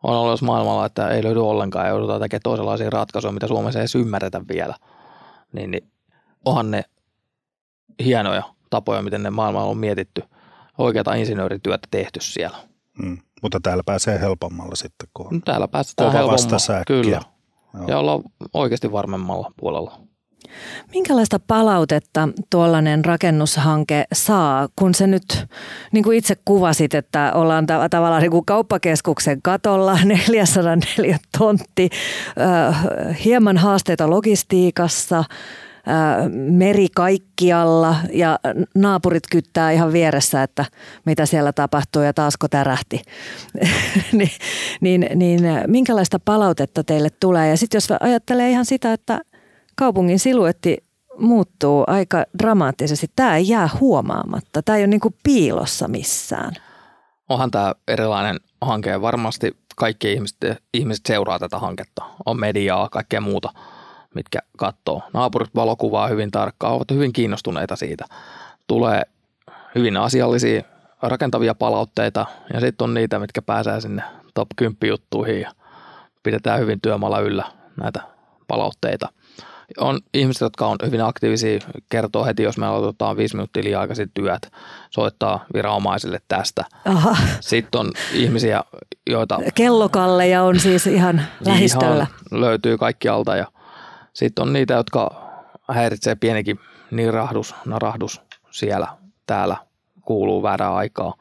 On 0.03 0.15
ollut 0.15 0.41
maailmalla, 0.41 0.85
että 0.85 1.09
ei 1.09 1.23
löydy 1.23 1.47
ollenkaan 1.47 1.85
ja 1.85 1.89
joudutaan 1.89 2.21
tekemään 2.21 2.41
toisenlaisia 2.43 2.89
ratkaisuja, 2.89 3.31
mitä 3.31 3.47
Suomessa 3.47 3.79
ei 3.81 3.87
ymmärretä 3.95 4.41
vielä. 4.47 4.75
Niin, 5.53 5.71
niin 5.71 5.91
onhan 6.45 6.71
ne 6.71 6.83
hienoja 8.03 8.43
tapoja, 8.69 9.01
miten 9.01 9.23
ne 9.23 9.29
maailmalla 9.29 9.69
on 9.69 9.77
mietitty. 9.77 10.23
Oikeata 10.77 11.13
insinöörityötä 11.13 11.87
tehty 11.91 12.19
siellä. 12.21 12.57
Mm, 13.03 13.17
mutta 13.41 13.59
täällä 13.63 13.83
pääsee 13.85 14.19
helpommalla 14.19 14.75
sitten, 14.75 15.09
kun 15.13 15.27
on 15.27 15.41
Täällä 15.41 15.67
päästään 15.67 16.11
helpommalla, 16.11 16.83
kyllä. 16.87 17.21
Joo. 17.73 17.87
Ja 17.87 17.99
ollaan 17.99 18.23
oikeasti 18.53 18.91
varmemmalla 18.91 19.51
puolella. 19.59 19.99
Minkälaista 20.93 21.39
palautetta 21.39 22.29
tuollainen 22.49 23.05
rakennushanke 23.05 24.05
saa, 24.13 24.67
kun 24.75 24.93
se 24.93 25.07
nyt, 25.07 25.45
niin 25.91 26.03
kuin 26.03 26.17
itse 26.17 26.35
kuvasit, 26.45 26.93
että 26.93 27.31
ollaan 27.35 27.65
ta- 27.65 27.89
tavallaan 27.89 28.21
niin 28.21 28.31
kuin 28.31 28.45
kauppakeskuksen 28.45 29.41
katolla, 29.41 29.97
404 30.27 31.17
tontti, 31.37 31.89
äh, 32.41 32.87
hieman 33.25 33.57
haasteita 33.57 34.09
logistiikassa, 34.09 35.19
äh, 35.19 35.25
meri 36.31 36.87
kaikkialla 36.95 37.95
ja 38.11 38.39
naapurit 38.75 39.23
kyttää 39.31 39.71
ihan 39.71 39.93
vieressä, 39.93 40.43
että 40.43 40.65
mitä 41.05 41.25
siellä 41.25 41.53
tapahtuu 41.53 42.01
ja 42.01 42.13
taasko 42.13 42.47
tärähti. 42.47 43.01
niin, 44.11 44.31
niin, 44.81 45.07
niin 45.15 45.41
minkälaista 45.67 46.19
palautetta 46.19 46.83
teille 46.83 47.09
tulee? 47.19 47.49
Ja 47.49 47.57
sitten 47.57 47.77
jos 47.77 47.91
ajattelee 47.99 48.49
ihan 48.49 48.65
sitä, 48.65 48.93
että 48.93 49.21
kaupungin 49.75 50.19
siluetti 50.19 50.77
muuttuu 51.17 51.83
aika 51.87 52.23
dramaattisesti. 52.39 53.07
Tämä 53.15 53.37
ei 53.37 53.49
jää 53.49 53.69
huomaamatta. 53.79 54.61
Tämä 54.61 54.77
ei 54.77 54.81
ole 54.81 54.87
niin 54.87 55.15
piilossa 55.23 55.87
missään. 55.87 56.53
Onhan 57.29 57.51
tämä 57.51 57.73
erilainen 57.87 58.39
hanke 58.61 59.01
varmasti 59.01 59.57
kaikki 59.75 60.13
ihmiset, 60.13 60.37
ihmiset 60.73 61.05
seuraa 61.05 61.39
tätä 61.39 61.59
hanketta. 61.59 62.03
On 62.25 62.39
mediaa, 62.39 62.89
kaikkea 62.89 63.21
muuta, 63.21 63.49
mitkä 64.15 64.39
katsoo. 64.57 65.01
Naapurit 65.13 65.55
valokuvaa 65.55 66.07
hyvin 66.07 66.31
tarkkaan, 66.31 66.73
ovat 66.73 66.91
hyvin 66.91 67.13
kiinnostuneita 67.13 67.75
siitä. 67.75 68.05
Tulee 68.67 69.01
hyvin 69.75 69.97
asiallisia, 69.97 70.63
rakentavia 71.01 71.55
palautteita 71.55 72.25
ja 72.53 72.59
sitten 72.59 72.85
on 72.85 72.93
niitä, 72.93 73.19
mitkä 73.19 73.41
pääsee 73.41 73.81
sinne 73.81 74.03
top 74.33 74.47
10 74.55 74.77
juttuihin 74.89 75.41
ja 75.41 75.51
pidetään 76.23 76.59
hyvin 76.59 76.81
työmaalla 76.81 77.19
yllä 77.19 77.45
näitä 77.77 78.01
palautteita– 78.47 79.09
on 79.77 79.99
ihmiset, 80.13 80.41
jotka 80.41 80.67
on 80.67 80.77
hyvin 80.85 81.01
aktiivisia, 81.01 81.59
kertoo 81.89 82.25
heti, 82.25 82.43
jos 82.43 82.57
me 82.57 82.65
aloitetaan 82.65 83.17
viisi 83.17 83.35
minuuttia 83.35 83.63
liian 83.63 83.81
aikaisin 83.81 84.11
työt, 84.13 84.51
soittaa 84.89 85.45
viranomaisille 85.53 86.19
tästä. 86.27 86.65
Aha. 86.85 87.17
Sitten 87.39 87.79
on 87.79 87.91
ihmisiä, 88.13 88.63
joita... 89.09 89.39
Kellokalleja 89.55 90.43
on 90.43 90.59
siis 90.59 90.87
ihan 90.87 91.21
lähistöllä. 91.45 92.07
Ihan 92.31 92.41
löytyy 92.41 92.77
kaikkialta 92.77 93.35
ja 93.35 93.47
sitten 94.13 94.41
on 94.41 94.53
niitä, 94.53 94.73
jotka 94.73 95.23
häiritsee 95.71 96.15
pienikin 96.15 96.59
nirahdus, 96.91 97.55
narahdus 97.65 98.21
siellä, 98.51 98.87
täällä, 99.25 99.57
kuuluu 100.01 100.43
väärää 100.43 100.75
aikaa. 100.75 101.13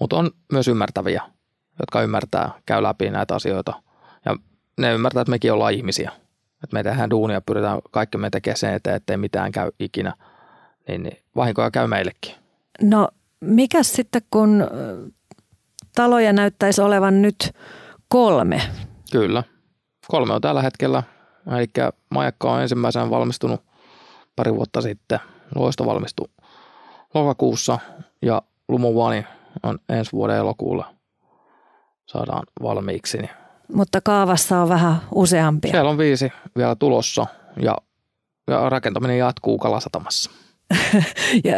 Mutta 0.00 0.16
on 0.16 0.30
myös 0.52 0.68
ymmärtäviä, 0.68 1.22
jotka 1.80 2.02
ymmärtää, 2.02 2.50
käy 2.66 2.82
läpi 2.82 3.10
näitä 3.10 3.34
asioita. 3.34 3.82
Ja 4.24 4.36
ne 4.78 4.92
ymmärtää, 4.92 5.20
että 5.20 5.30
mekin 5.30 5.52
ollaan 5.52 5.72
ihmisiä. 5.72 6.12
Että 6.64 6.74
me 6.74 6.82
tehdään 6.82 7.10
duunia, 7.10 7.40
pyritään 7.40 7.80
kaikki 7.90 8.18
me 8.18 8.30
tekemään 8.30 8.56
sen 8.56 8.74
eteen, 8.74 8.96
ettei 8.96 9.16
mitään 9.16 9.52
käy 9.52 9.70
ikinä. 9.78 10.14
Niin, 10.88 11.02
niin 11.02 11.18
vahinkoja 11.36 11.70
käy 11.70 11.86
meillekin. 11.86 12.34
No 12.82 13.08
mikä 13.40 13.82
sitten, 13.82 14.22
kun 14.30 14.66
taloja 15.94 16.32
näyttäisi 16.32 16.82
olevan 16.82 17.22
nyt 17.22 17.54
kolme? 18.08 18.62
Kyllä. 19.12 19.42
Kolme 20.08 20.34
on 20.34 20.40
tällä 20.40 20.62
hetkellä. 20.62 21.02
Eli 21.56 21.66
majakka 22.10 22.52
on 22.52 22.62
ensimmäisenä 22.62 23.10
valmistunut 23.10 23.62
pari 24.36 24.54
vuotta 24.54 24.80
sitten. 24.80 25.18
Loisto 25.54 25.86
valmistui 25.86 26.28
lokakuussa 27.14 27.78
ja 28.22 28.42
Lumuvani 28.68 29.26
on 29.62 29.78
ensi 29.88 30.12
vuoden 30.12 30.36
elokuulla 30.36 30.94
saadaan 32.06 32.42
valmiiksi. 32.62 33.18
Niin 33.18 33.30
Mutta 33.74 34.00
kaavassa 34.00 34.62
on 34.62 34.68
vähän 34.68 34.96
useampia. 35.14 35.70
Siellä 35.70 35.90
on 35.90 35.98
viisi 35.98 36.32
vielä 36.56 36.74
tulossa 36.74 37.26
ja, 37.62 37.76
ja 38.50 38.68
rakentaminen 38.68 39.18
jatkuu 39.18 39.58
Kalasatamassa. 39.58 40.30
ja 41.44 41.56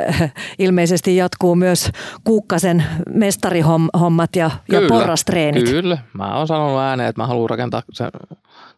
ilmeisesti 0.58 1.16
jatkuu 1.16 1.54
myös 1.54 1.90
Kuukkasen 2.24 2.84
mestarihommat 3.10 4.36
ja, 4.36 4.50
kyllä, 4.70 4.82
ja 4.82 4.88
porrastreenit. 4.88 5.64
Kyllä, 5.64 5.98
mä 6.12 6.36
oon 6.36 6.46
sanonut 6.46 6.80
ääneen, 6.80 7.08
että 7.08 7.22
mä 7.22 7.26
haluan 7.26 7.50
rakentaa 7.50 7.82
sen 7.92 8.10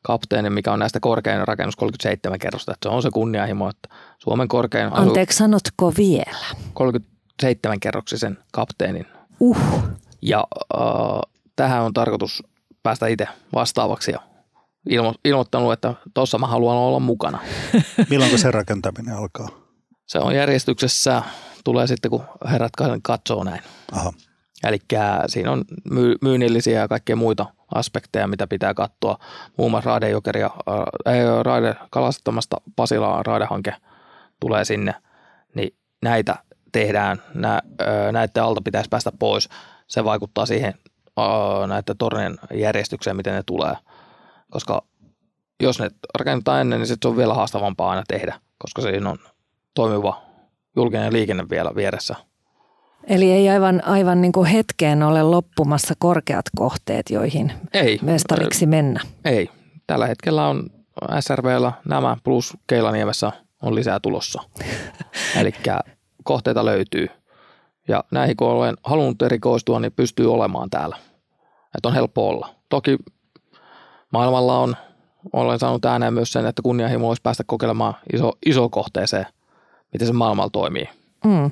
kapteenin, 0.02 0.52
mikä 0.52 0.72
on 0.72 0.78
näistä 0.78 1.00
korkein 1.00 1.48
rakennus 1.48 1.76
37 1.76 2.38
kerrosta. 2.38 2.72
Että 2.72 2.88
se 2.88 2.94
on 2.94 3.02
se 3.02 3.10
kunnianhimo, 3.10 3.68
että 3.68 3.88
Suomen 4.18 4.48
korkein... 4.48 4.88
Anteeksi, 4.92 5.38
sanotko 5.38 5.92
vielä? 5.98 6.56
37 6.74 7.80
kerroksisen 7.80 8.38
kapteenin. 8.52 9.06
Uh. 9.40 9.58
Ja 10.22 10.44
äh, 10.74 10.82
tähän 11.56 11.82
on 11.82 11.92
tarkoitus 11.92 12.42
päästä 12.84 13.06
itse 13.06 13.28
vastaavaksi 13.54 14.12
ja 14.12 14.20
ilmo- 14.90 15.14
ilmoittanut, 15.24 15.72
että 15.72 15.94
tuossa 16.14 16.38
mä 16.38 16.46
haluan 16.46 16.76
olla 16.76 17.00
mukana. 17.00 17.38
Milloin 18.10 18.38
se 18.38 18.50
rakentaminen 18.50 19.16
alkaa? 19.16 19.48
Se 20.06 20.18
on 20.18 20.34
järjestyksessä, 20.34 21.22
tulee 21.64 21.86
sitten 21.86 22.10
kun 22.10 22.24
herrat 22.50 22.72
katsoo 23.02 23.44
näin. 23.44 23.62
Aha. 23.92 24.12
Eli 24.64 24.78
siinä 25.26 25.52
on 25.52 25.64
myy- 25.90 26.16
myynnillisiä 26.22 26.80
ja 26.80 26.88
kaikkia 26.88 27.16
muita 27.16 27.46
aspekteja, 27.74 28.26
mitä 28.26 28.46
pitää 28.46 28.74
katsoa. 28.74 29.18
Muun 29.58 29.70
muassa 29.70 29.90
Raidejokeria, 29.90 30.50
äh, 30.68 31.42
Raide 31.42 31.74
kalastamasta 31.90 32.56
Pasilaan 32.76 33.26
raidehanke 33.26 33.74
tulee 34.40 34.64
sinne, 34.64 34.94
niin 35.54 35.76
näitä 36.02 36.36
tehdään, 36.72 37.22
nä, 37.34 37.54
äh, 37.54 38.12
näiden 38.12 38.42
alta 38.42 38.62
pitäisi 38.62 38.88
päästä 38.88 39.12
pois. 39.18 39.48
Se 39.86 40.04
vaikuttaa 40.04 40.46
siihen 40.46 40.74
äh, 41.18 41.68
näiden 41.68 41.96
tornien 41.98 42.36
järjestykseen, 42.54 43.16
miten 43.16 43.34
ne 43.34 43.42
tulee. 43.46 43.74
Koska 44.50 44.82
jos 45.62 45.80
ne 45.80 45.90
rakennetaan 46.18 46.60
ennen, 46.60 46.80
niin 46.80 46.86
se 46.86 46.96
on 47.04 47.16
vielä 47.16 47.34
haastavampaa 47.34 47.90
aina 47.90 48.02
tehdä, 48.08 48.40
koska 48.58 48.82
siinä 48.82 49.10
on 49.10 49.18
toimiva 49.74 50.22
julkinen 50.76 51.12
liikenne 51.12 51.44
vielä 51.50 51.70
vieressä. 51.74 52.14
Eli 53.06 53.32
ei 53.32 53.50
aivan, 53.50 53.84
aivan 53.84 54.20
niin 54.20 54.32
kuin 54.32 54.46
hetkeen 54.46 55.02
ole 55.02 55.22
loppumassa 55.22 55.94
korkeat 55.98 56.44
kohteet, 56.56 57.10
joihin 57.10 57.52
ei, 57.74 57.98
mestariksi 58.02 58.66
mennä. 58.66 59.00
Ei. 59.24 59.50
Tällä 59.86 60.06
hetkellä 60.06 60.46
on 60.46 60.70
SRVllä 61.20 61.72
nämä 61.88 62.16
plus 62.24 62.56
Keilaniemessä 62.66 63.32
on 63.62 63.74
lisää 63.74 64.00
tulossa. 64.00 64.42
Eli 65.40 65.54
kohteita 66.24 66.64
löytyy. 66.64 67.08
Ja 67.88 68.04
näihin 68.10 68.36
kun 68.36 68.48
olen 68.48 68.76
halunnut 68.84 69.22
erikoistua, 69.22 69.80
niin 69.80 69.92
pystyy 69.92 70.32
olemaan 70.32 70.70
täällä. 70.70 70.96
Että 71.76 71.88
on 71.88 71.94
helppo 71.94 72.28
olla. 72.28 72.54
Toki 72.68 72.96
maailmalla 74.10 74.58
on, 74.58 74.76
olen 75.32 75.58
saanut 75.58 75.84
ääneen 75.84 76.14
myös 76.14 76.32
sen, 76.32 76.46
että 76.46 76.62
kunnianhimo 76.62 77.08
olisi 77.08 77.22
päästä 77.22 77.44
kokeilemaan 77.46 77.94
iso, 78.12 78.32
iso 78.46 78.68
kohteeseen– 78.68 79.26
miten 79.94 80.06
se 80.06 80.12
maailmalla 80.12 80.50
toimii. 80.50 80.88
Mm. 81.24 81.50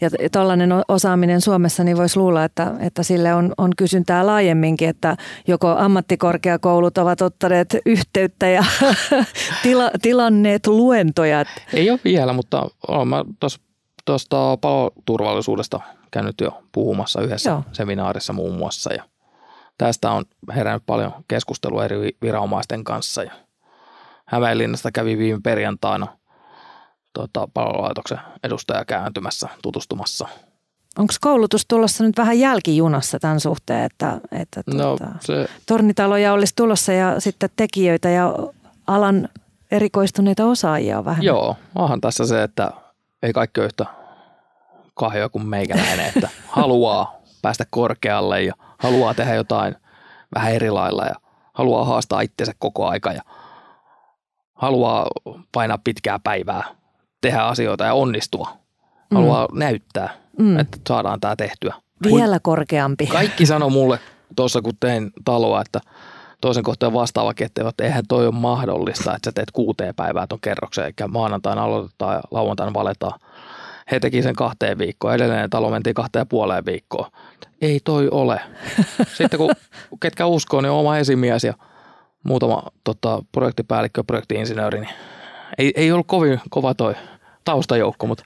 Ja 0.00 0.10
tällainen 0.32 0.70
osaaminen 0.88 1.40
Suomessa, 1.40 1.84
niin 1.84 1.96
voisi 1.96 2.18
luulla, 2.18 2.44
että, 2.44 2.74
että 2.80 3.02
sille 3.02 3.34
on, 3.34 3.52
on 3.58 3.70
kysyntää 3.76 4.26
laajemminkin, 4.26 4.88
että 4.88 5.16
joko 5.46 5.68
ammattikorkeakoulut 5.68 6.98
ovat 6.98 7.22
ottaneet 7.22 7.76
yhteyttä 7.86 8.48
ja 8.48 8.64
tila, 9.62 9.90
tilanneet 10.02 10.66
luentoja. 10.66 11.44
Ei 11.74 11.90
ole 11.90 12.00
vielä, 12.04 12.32
mutta 12.32 12.68
olen 12.88 13.08
tuosta 14.04 14.56
paloturvallisuudesta 14.60 15.80
käynyt 16.10 16.40
jo 16.40 16.62
puhumassa 16.72 17.22
yhdessä 17.22 17.50
Joo. 17.50 17.62
seminaarissa 17.72 18.32
muun 18.32 18.54
muassa. 18.54 18.94
Ja 18.94 19.04
tästä 19.78 20.10
on 20.10 20.24
herännyt 20.54 20.82
paljon 20.86 21.12
keskustelua 21.28 21.84
eri 21.84 22.16
viranomaisten 22.22 22.84
kanssa. 22.84 23.22
Ja 23.22 23.32
Hämeenlinnasta 24.26 24.92
kävi 24.92 25.18
viime 25.18 25.40
perjantaina– 25.42 26.06
tuota, 27.14 27.48
palolaitoksen 27.54 28.18
edustaja 28.44 28.84
kääntymässä 28.84 29.48
tutustumassa. 29.62 30.28
Onko 30.98 31.14
koulutus 31.20 31.66
tulossa 31.68 32.04
nyt 32.04 32.16
vähän 32.16 32.38
jälkijunassa 32.38 33.18
tämän 33.18 33.40
suhteen, 33.40 33.84
että, 33.84 34.20
että 34.32 34.62
no, 34.66 34.82
tuota, 34.82 35.06
se... 35.20 35.48
tornitaloja 35.66 36.32
olisi 36.32 36.52
tulossa 36.56 36.92
ja 36.92 37.20
sitten 37.20 37.50
tekijöitä 37.56 38.08
ja 38.08 38.34
alan 38.86 39.28
erikoistuneita 39.70 40.44
osaajia 40.44 40.98
on 40.98 41.04
vähän? 41.04 41.24
Joo, 41.24 41.56
onhan 41.74 42.00
tässä 42.00 42.26
se, 42.26 42.42
että 42.42 42.72
ei 43.24 43.32
kaikki 43.32 43.60
ole 43.60 43.66
yhtä 43.66 43.86
kahjoa 44.94 45.28
kuin 45.28 45.46
meikäläinen, 45.46 46.06
että 46.14 46.28
haluaa 46.48 47.16
päästä 47.42 47.64
korkealle 47.70 48.42
ja 48.42 48.54
haluaa 48.78 49.14
tehdä 49.14 49.34
jotain 49.34 49.76
vähän 50.34 50.52
eri 50.52 50.70
lailla 50.70 51.04
ja 51.04 51.14
haluaa 51.52 51.84
haastaa 51.84 52.20
itsensä 52.20 52.52
koko 52.58 52.88
aika 52.88 53.12
ja 53.12 53.22
haluaa 54.54 55.06
painaa 55.52 55.78
pitkää 55.84 56.18
päivää 56.18 56.64
tehdä 57.20 57.42
asioita 57.42 57.84
ja 57.84 57.94
onnistua. 57.94 58.56
Haluaa 59.14 59.48
mm. 59.52 59.58
näyttää, 59.58 60.14
mm. 60.38 60.58
että 60.58 60.78
saadaan 60.88 61.20
tämä 61.20 61.36
tehtyä. 61.36 61.74
Vielä 62.04 62.40
korkeampi. 62.40 63.06
Kaikki 63.06 63.46
sanoi 63.46 63.70
mulle 63.70 63.98
tuossa, 64.36 64.62
kun 64.62 64.72
tein 64.80 65.12
taloa, 65.24 65.60
että 65.60 65.80
toisen 66.44 66.62
kohteen 66.62 66.92
vastaava 66.92 67.32
että 67.40 67.84
eihän 67.84 68.04
toi 68.08 68.26
ole 68.26 68.34
mahdollista, 68.34 69.16
että 69.16 69.28
sä 69.28 69.32
teet 69.32 69.50
kuuteen 69.50 69.94
päivää 69.94 70.26
tuon 70.26 70.40
kerroksen, 70.40 70.84
eikä 70.84 71.08
maanantaina 71.08 71.64
aloitetaan 71.64 72.14
ja 72.14 72.20
lauantaina 72.30 72.74
valetaan. 72.74 73.20
He 73.90 74.00
teki 74.00 74.22
sen 74.22 74.34
kahteen 74.34 74.78
viikkoon, 74.78 75.14
edellinen 75.14 75.50
talo 75.50 75.70
mentiin 75.70 75.94
kahteen 75.94 76.20
ja 76.20 76.26
puoleen 76.26 76.64
viikkoon. 76.66 77.10
Ei 77.60 77.80
toi 77.84 78.08
ole. 78.10 78.40
Sitten 79.18 79.38
kun 79.38 79.50
ketkä 80.00 80.26
uskoo, 80.26 80.60
niin 80.60 80.70
on 80.70 80.78
oma 80.78 80.98
esimies 80.98 81.44
ja 81.44 81.54
muutama 82.22 82.62
tota, 82.84 83.22
projektipäällikkö, 83.32 84.04
projektiinsinööri, 84.04 84.80
niin 84.80 84.94
ei, 85.58 85.72
ei 85.76 85.92
ollut 85.92 86.06
kovin 86.06 86.40
kova 86.50 86.74
toi 86.74 86.94
taustajoukko, 87.44 88.06
mutta 88.06 88.24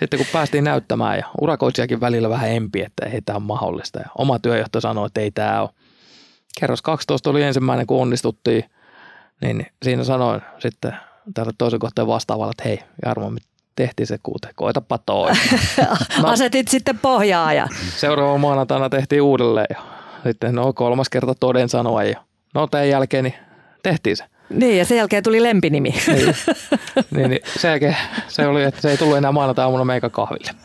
sitten 0.00 0.18
kun 0.18 0.26
päästiin 0.32 0.64
näyttämään 0.64 1.18
ja 1.18 1.26
urakoitsijakin 1.40 2.00
välillä 2.00 2.30
vähän 2.30 2.50
empi, 2.50 2.82
että 2.82 3.06
ei 3.06 3.22
tämä 3.22 3.36
ole 3.36 3.44
mahdollista. 3.44 3.98
Ja 3.98 4.06
oma 4.18 4.38
työjohtaja 4.38 4.80
sanoi, 4.80 5.06
että 5.06 5.20
ei 5.20 5.30
tämä 5.30 5.60
ole. 5.60 5.70
Kerros 6.60 6.82
12 6.82 7.30
oli 7.30 7.42
ensimmäinen, 7.42 7.86
kun 7.86 8.02
onnistuttiin, 8.02 8.64
niin 9.40 9.66
siinä 9.82 10.04
sanoin 10.04 10.40
sitten 10.58 10.96
tälle 11.34 11.52
toisen 11.58 11.80
kohteen 11.80 12.06
vastaavalle, 12.06 12.50
että 12.50 12.68
hei 12.68 12.78
Jarmo, 13.04 13.30
me 13.30 13.38
tehtiin 13.76 14.06
se 14.06 14.18
kuute, 14.22 14.48
koitapa 14.54 14.98
toi. 14.98 15.30
No, 16.22 16.24
Asetit 16.28 16.68
sitten 16.68 16.98
pohjaa 16.98 17.52
ja... 17.52 17.68
Seuraava 17.96 18.38
maanantaina 18.38 18.90
tehtiin 18.90 19.22
uudelleen 19.22 19.66
ja 19.70 19.82
sitten 20.24 20.54
no 20.54 20.72
kolmas 20.72 21.08
kerta 21.08 21.34
toden 21.34 21.68
sanoa 21.68 22.04
ja 22.04 22.20
no 22.54 22.66
tämän 22.66 22.88
jälkeen 22.88 23.24
niin 23.24 23.34
tehtiin 23.82 24.16
se. 24.16 24.24
Niin, 24.50 24.78
ja 24.78 24.84
sen 24.84 24.98
jälkeen 24.98 25.22
tuli 25.22 25.42
lempinimi. 25.42 25.94
Niin, 26.06 26.34
niin, 27.10 27.30
niin 27.30 27.40
sen 27.58 27.68
jälkeen 27.68 27.96
se 28.28 28.46
oli, 28.46 28.62
että 28.62 28.80
se 28.80 28.90
ei 28.90 28.96
tullut 28.96 29.16
enää 29.16 29.32
maanantai-aamuna 29.32 29.84
meikä 29.84 30.08
kahville, 30.08 30.50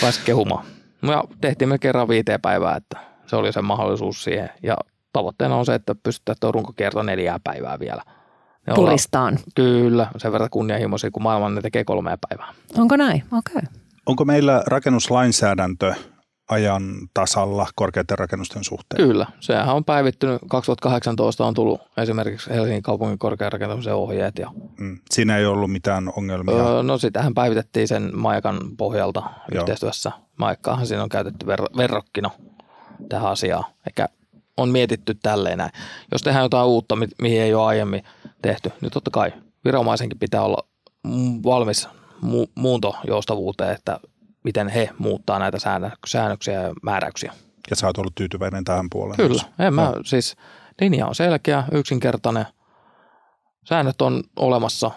pääsi 0.00 0.20
kehumaan. 0.24 0.64
No 1.02 1.12
ja 1.12 1.24
tehtiin 1.40 1.68
me 1.68 1.78
kerran 1.78 2.08
viiteen 2.08 2.40
päivää, 2.40 2.76
että 2.76 2.98
se 3.28 3.36
oli 3.36 3.52
se 3.52 3.62
mahdollisuus 3.62 4.24
siihen. 4.24 4.50
Ja 4.62 4.76
tavoitteena 5.12 5.56
on 5.56 5.66
se, 5.66 5.74
että 5.74 5.94
pystytään 5.94 6.36
tuo 6.40 6.52
runkokierto 6.52 7.02
neljää 7.02 7.40
päivää 7.44 7.78
vielä. 7.78 8.02
Ne 8.66 8.74
Turistaan. 8.74 9.34
Olla, 9.34 9.44
kyllä, 9.54 10.06
sen 10.16 10.32
verran 10.32 10.50
kunnianhimoisia, 10.50 11.10
kun 11.10 11.22
maailman 11.22 11.54
ne 11.54 11.60
tekee 11.60 11.84
kolmea 11.84 12.18
päivää. 12.28 12.54
Onko 12.78 12.96
näin? 12.96 13.22
Okei. 13.32 13.56
Okay. 13.56 13.80
Onko 14.06 14.24
meillä 14.24 14.62
rakennuslainsäädäntö 14.66 15.94
ajan 16.48 16.82
tasalla 17.14 17.66
korkeiden 17.74 18.18
rakennusten 18.18 18.64
suhteen. 18.64 19.08
Kyllä, 19.08 19.26
sehän 19.40 19.74
on 19.74 19.84
päivittynyt. 19.84 20.38
2018 20.48 21.46
on 21.46 21.54
tullut 21.54 21.80
esimerkiksi 21.96 22.50
Helsingin 22.50 22.82
kaupungin 22.82 23.18
korkean 23.18 23.52
rakentamisen 23.52 23.94
ohjeet. 23.94 24.38
Ja, 24.38 24.50
mm. 24.80 24.98
Siinä 25.10 25.36
ei 25.36 25.46
ollut 25.46 25.72
mitään 25.72 26.12
ongelmia? 26.16 26.54
Öö, 26.54 26.82
no 26.82 26.98
sitähän 26.98 27.34
päivitettiin 27.34 27.88
sen 27.88 28.10
Maikan 28.14 28.58
pohjalta 28.76 29.20
Joo. 29.20 29.60
yhteistyössä. 29.62 30.12
Maikkaahan 30.36 30.86
siinä 30.86 31.02
on 31.02 31.08
käytetty 31.08 31.46
ver- 31.46 31.76
verrokkina 31.76 32.30
tähän 33.08 33.30
asiaan. 33.30 33.64
Eikä 33.86 34.08
on 34.56 34.68
mietitty 34.68 35.14
tälleen 35.22 35.58
näin. 35.58 35.70
Jos 36.12 36.22
tehdään 36.22 36.42
jotain 36.42 36.66
uutta, 36.66 36.96
mi- 36.96 37.08
mihin 37.22 37.42
ei 37.42 37.54
ole 37.54 37.66
aiemmin 37.66 38.04
tehty, 38.42 38.72
niin 38.80 38.90
totta 38.92 39.10
kai 39.10 39.32
viranomaisenkin 39.64 40.18
pitää 40.18 40.42
olla 40.42 40.68
valmis 41.44 41.88
mu- 42.24 42.50
muuntojoustavuuteen, 42.54 43.74
että 43.74 44.00
miten 44.44 44.68
he 44.68 44.90
muuttaa 44.98 45.38
näitä 45.38 45.58
säännöksiä 46.06 46.62
ja 46.62 46.74
määräyksiä. 46.82 47.32
ja 47.70 47.76
sä 47.76 47.86
oot 47.86 47.98
ollut 47.98 48.14
tyytyväinen 48.14 48.64
tähän 48.64 48.86
puoleen. 48.90 49.16
Kyllä, 49.16 49.42
en 49.58 49.74
mä, 49.74 49.92
siis 50.04 50.36
linja 50.80 51.06
on 51.06 51.14
selkeä, 51.14 51.64
yksinkertainen, 51.72 52.46
säännöt 53.64 54.02
on 54.02 54.22
olemassa, 54.36 54.90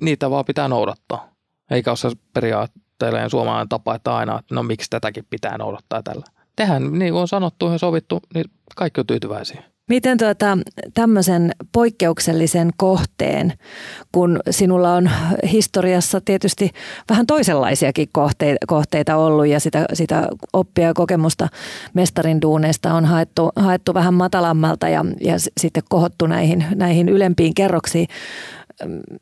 niitä 0.00 0.30
vaan 0.30 0.44
pitää 0.44 0.68
noudattaa. 0.68 1.28
Eikä 1.70 1.90
ole 1.90 1.96
se 1.96 2.10
periaatteelleen 2.32 3.30
suomalainen 3.30 3.68
tapa, 3.68 3.94
että 3.94 4.16
aina, 4.16 4.38
että 4.38 4.54
no 4.54 4.62
miksi 4.62 4.90
tätäkin 4.90 5.26
pitää 5.30 5.58
noudattaa 5.58 6.02
tällä. 6.02 6.24
Tehän, 6.56 6.98
niin 6.98 7.12
kuin 7.12 7.20
on 7.20 7.28
sanottu 7.28 7.70
ja 7.70 7.78
sovittu, 7.78 8.20
niin 8.34 8.44
kaikki 8.76 9.00
on 9.00 9.06
tyytyväisiä. 9.06 9.62
Miten 9.88 10.18
tuota, 10.18 10.58
tämmöisen 10.94 11.52
poikkeuksellisen 11.72 12.70
kohteen, 12.76 13.52
kun 14.12 14.40
sinulla 14.50 14.94
on 14.94 15.10
historiassa 15.52 16.20
tietysti 16.20 16.70
vähän 17.10 17.26
toisenlaisiakin 17.26 18.08
kohteita, 18.12 18.66
kohteita 18.66 19.16
ollut 19.16 19.46
ja 19.46 19.60
sitä, 19.60 19.84
sitä 19.92 20.28
oppia 20.52 20.86
ja 20.86 20.94
kokemusta 20.94 21.48
mestarin 21.94 22.42
duuneista 22.42 22.94
on 22.94 23.04
haettu, 23.04 23.50
haettu 23.56 23.94
vähän 23.94 24.14
matalammalta 24.14 24.88
ja, 24.88 25.04
ja 25.20 25.34
sitten 25.60 25.82
kohottu 25.88 26.26
näihin, 26.26 26.64
näihin 26.74 27.08
ylempiin 27.08 27.54
kerroksiin. 27.54 28.08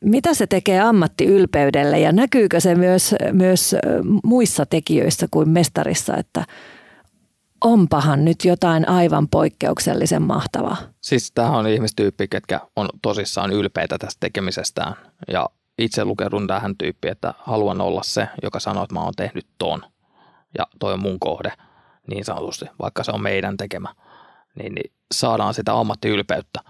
Mitä 0.05 0.35
se 0.35 0.47
tekee 0.47 0.81
ammattiylpeydelle 0.81 2.01
ja 2.01 2.13
näkyykö 2.13 2.61
se 2.61 2.75
myös, 2.75 3.15
myös 3.33 3.77
muissa 4.25 4.67
tekijöissä 4.67 5.27
kuin 5.31 5.49
mestarissa, 5.49 6.17
että– 6.17 6.45
onpahan 7.65 8.25
nyt 8.25 8.45
jotain 8.45 8.89
aivan 8.89 9.29
poikkeuksellisen 9.29 10.23
mahtavaa. 10.23 10.77
Siis 11.01 11.33
tämä 11.33 11.51
on 11.51 11.67
ihmistyyppi, 11.67 12.29
ketkä 12.29 12.61
on 12.77 12.89
tosissaan 13.03 13.53
ylpeitä 13.53 13.99
tästä 13.99 14.21
tekemisestään. 14.21 14.95
Ja 15.33 15.49
itse 15.79 16.05
lukeudun 16.05 16.47
tähän 16.47 16.77
tyyppiin, 16.77 17.13
että 17.13 17.35
haluan 17.39 17.81
olla 17.81 18.03
se, 18.05 18.29
joka 18.43 18.61
sanoo, 18.61 18.83
että 18.83 18.95
mä 18.95 19.01
oon 19.01 19.15
tehnyt 19.17 19.47
ton. 19.59 19.83
Ja 20.59 20.67
toi 20.79 20.93
on 20.93 21.01
mun 21.01 21.21
kohde, 21.21 21.53
niin 22.07 22.25
sanotusti, 22.25 22.65
vaikka 22.83 23.05
se 23.05 23.13
on 23.13 23.23
meidän 23.23 23.57
tekemä. 23.57 23.95
Niin, 24.59 24.75
niin 24.75 24.93
saadaan 25.15 25.55
sitä 25.55 25.79
ammattiylpeyttä. 25.79 26.61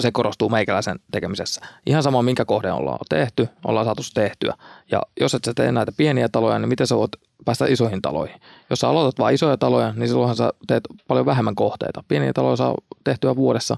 Se 0.00 0.12
korostuu 0.12 0.48
meikäläisen 0.48 0.98
tekemisessä. 1.12 1.60
Ihan 1.86 2.02
sama, 2.02 2.22
minkä 2.22 2.44
kohde 2.44 2.72
ollaan 2.72 2.98
tehty, 3.08 3.48
ollaan 3.64 3.86
saatu 3.86 4.02
tehtyä. 4.14 4.54
Ja 4.90 5.02
jos 5.20 5.34
et 5.34 5.44
sä 5.44 5.52
tee 5.56 5.72
näitä 5.72 5.92
pieniä 5.96 6.28
taloja, 6.28 6.58
niin 6.58 6.68
miten 6.68 6.86
sä 6.86 6.96
voit 6.96 7.10
päästä 7.44 7.66
isoihin 7.66 8.02
taloihin. 8.02 8.40
Jos 8.70 8.78
sä 8.78 8.88
aloitat 8.88 9.18
vain 9.18 9.34
isoja 9.34 9.56
taloja, 9.56 9.92
niin 9.96 10.08
silloinhan 10.08 10.36
sä 10.36 10.52
teet 10.66 10.84
paljon 11.08 11.26
vähemmän 11.26 11.54
kohteita. 11.54 12.04
Pieniä 12.08 12.32
taloja 12.32 12.56
saa 12.56 12.74
tehtyä 13.04 13.36
vuodessa 13.36 13.76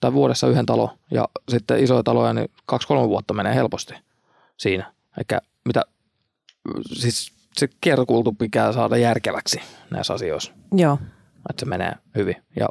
tai 0.00 0.12
vuodessa 0.12 0.48
yhden 0.48 0.66
talon 0.66 0.88
ja 1.10 1.28
sitten 1.48 1.84
isoja 1.84 2.02
taloja, 2.02 2.32
niin 2.32 2.48
kaksi-kolme 2.66 3.08
vuotta 3.08 3.34
menee 3.34 3.54
helposti 3.54 3.94
siinä. 4.56 4.92
Eikä 5.18 5.40
mitä, 5.64 5.82
siis 6.92 7.32
se 7.58 7.68
kiertokultu 7.80 8.32
pitää 8.32 8.72
saada 8.72 8.96
järkeväksi 8.96 9.60
näissä 9.90 10.14
asioissa. 10.14 10.52
Joo. 10.72 10.98
Että 11.50 11.60
se 11.60 11.66
menee 11.66 11.92
hyvin 12.14 12.36
ja 12.60 12.68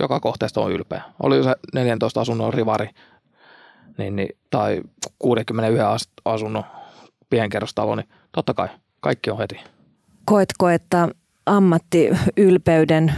joka 0.00 0.20
kohteesta 0.20 0.60
on 0.60 0.72
ylpeä. 0.72 1.02
Oli 1.22 1.44
se 1.44 1.54
14 1.74 2.20
asunnon 2.20 2.54
rivari 2.54 2.88
niin, 3.98 4.16
niin, 4.16 4.28
tai 4.50 4.80
61 5.18 6.08
asunnon 6.24 6.64
pienkerrostalo, 7.30 7.94
niin 7.94 8.08
totta 8.32 8.54
kai 8.54 8.68
kaikki 9.00 9.30
on 9.30 9.38
heti. 9.38 9.60
Koetko, 10.24 10.68
että 10.68 11.08
ammattiylpeyden 11.46 13.14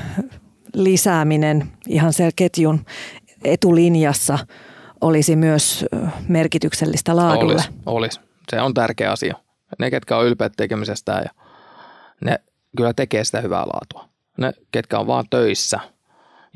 lisääminen 0.74 1.68
ihan 1.88 2.12
siellä 2.12 2.32
ketjun 2.36 2.84
etulinjassa 3.44 4.38
olisi 5.00 5.36
myös 5.36 5.84
merkityksellistä 6.28 7.16
laadulle? 7.16 7.52
Olisi, 7.52 7.70
olisi. 7.86 8.20
Se 8.50 8.60
on 8.60 8.74
tärkeä 8.74 9.12
asia. 9.12 9.34
Ne, 9.78 9.90
ketkä 9.90 10.16
on 10.16 10.26
ylpeät 10.26 10.52
tekemisestä 10.56 11.12
ja 11.12 11.30
ne 12.24 12.38
kyllä 12.76 12.94
tekee 12.94 13.24
sitä 13.24 13.40
hyvää 13.40 13.62
laatua. 13.66 14.08
Ne, 14.38 14.52
ketkä 14.72 14.98
on 14.98 15.06
vaan 15.06 15.24
töissä, 15.30 15.80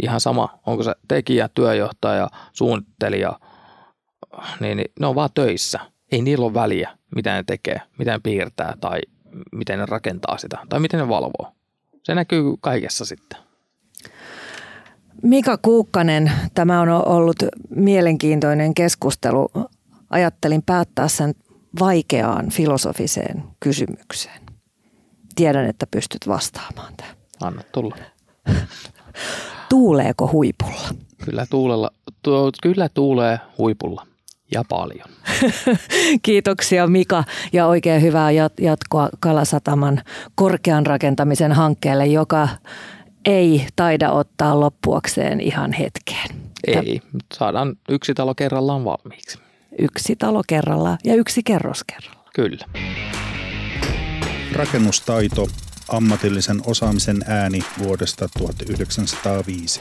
ihan 0.03 0.21
sama, 0.21 0.59
onko 0.67 0.83
se 0.83 0.95
tekijä, 1.09 1.49
työjohtaja, 1.49 2.29
suunnittelija, 2.53 3.41
niin, 4.61 4.77
niin 4.77 4.91
ne 5.01 5.07
on 5.07 5.15
vaan 5.15 5.31
töissä. 5.35 5.81
Ei 6.13 6.23
niillä 6.23 6.45
ole 6.45 6.55
väliä, 6.55 6.91
mitä 7.15 7.35
ne 7.35 7.43
tekee, 7.43 7.81
mitä 7.99 8.13
ne 8.13 8.21
piirtää 8.23 8.75
tai 8.81 9.01
miten 9.53 9.79
ne 9.79 9.87
rakentaa 9.87 10.39
sitä 10.39 10.59
tai 10.69 10.81
miten 10.81 11.01
ne 11.01 11.09
valvoo. 11.09 11.53
Se 12.03 12.15
näkyy 12.15 12.55
kaikessa 12.61 13.05
sitten. 13.05 13.39
Mika 15.23 15.57
Kuukkanen, 15.57 16.33
tämä 16.55 16.81
on 16.81 16.89
ollut 16.89 17.37
mielenkiintoinen 17.71 18.75
keskustelu. 18.75 19.49
Ajattelin 20.11 20.63
päättää 20.63 21.09
sen 21.09 21.35
vaikeaan 21.81 22.51
filosofiseen 22.51 23.45
kysymykseen. 23.61 24.41
Tiedän, 25.35 25.67
että 25.67 25.87
pystyt 25.87 26.29
vastaamaan 26.29 26.93
tähän. 26.97 27.17
Anna 27.43 27.63
tulla. 27.73 27.97
Tuuleeko 29.69 30.31
huipulla? 30.33 30.89
Kyllä, 31.25 31.47
tuulella, 31.51 31.91
tu, 32.23 32.31
kyllä 32.63 32.89
tuulee 32.89 33.41
huipulla 33.59 34.07
ja 34.55 34.63
paljon. 34.69 35.09
Kiitoksia 36.23 36.87
Mika 36.87 37.25
ja 37.53 37.67
oikein 37.67 38.03
hyvää 38.03 38.31
jatkoa 38.61 39.09
Kalasataman 39.21 40.03
korkean 40.35 40.87
rakentamisen 40.87 41.53
hankkeelle, 41.53 42.07
joka 42.07 42.49
ei 43.25 43.67
taida 43.77 44.11
ottaa 44.11 44.61
loppuakseen 44.61 45.41
ihan 45.41 45.73
hetkeen. 45.73 46.29
Ei, 46.67 47.01
saadaan 47.35 47.77
yksi 47.89 48.15
talo 48.15 48.35
kerrallaan 48.35 48.85
valmiiksi. 48.85 49.39
Yksi 49.79 50.17
talo 50.17 50.43
kerrallaan 50.47 50.99
ja 51.05 51.15
yksi 51.15 51.43
kerros 51.43 51.85
kerrallaan. 51.85 52.31
Kyllä. 52.35 52.65
Rakennustaito, 54.53 55.49
ammatillisen 55.89 56.63
osaamisen 56.67 57.25
ääni 57.27 57.61
vuodesta 57.79 58.29
1905. 58.39 59.81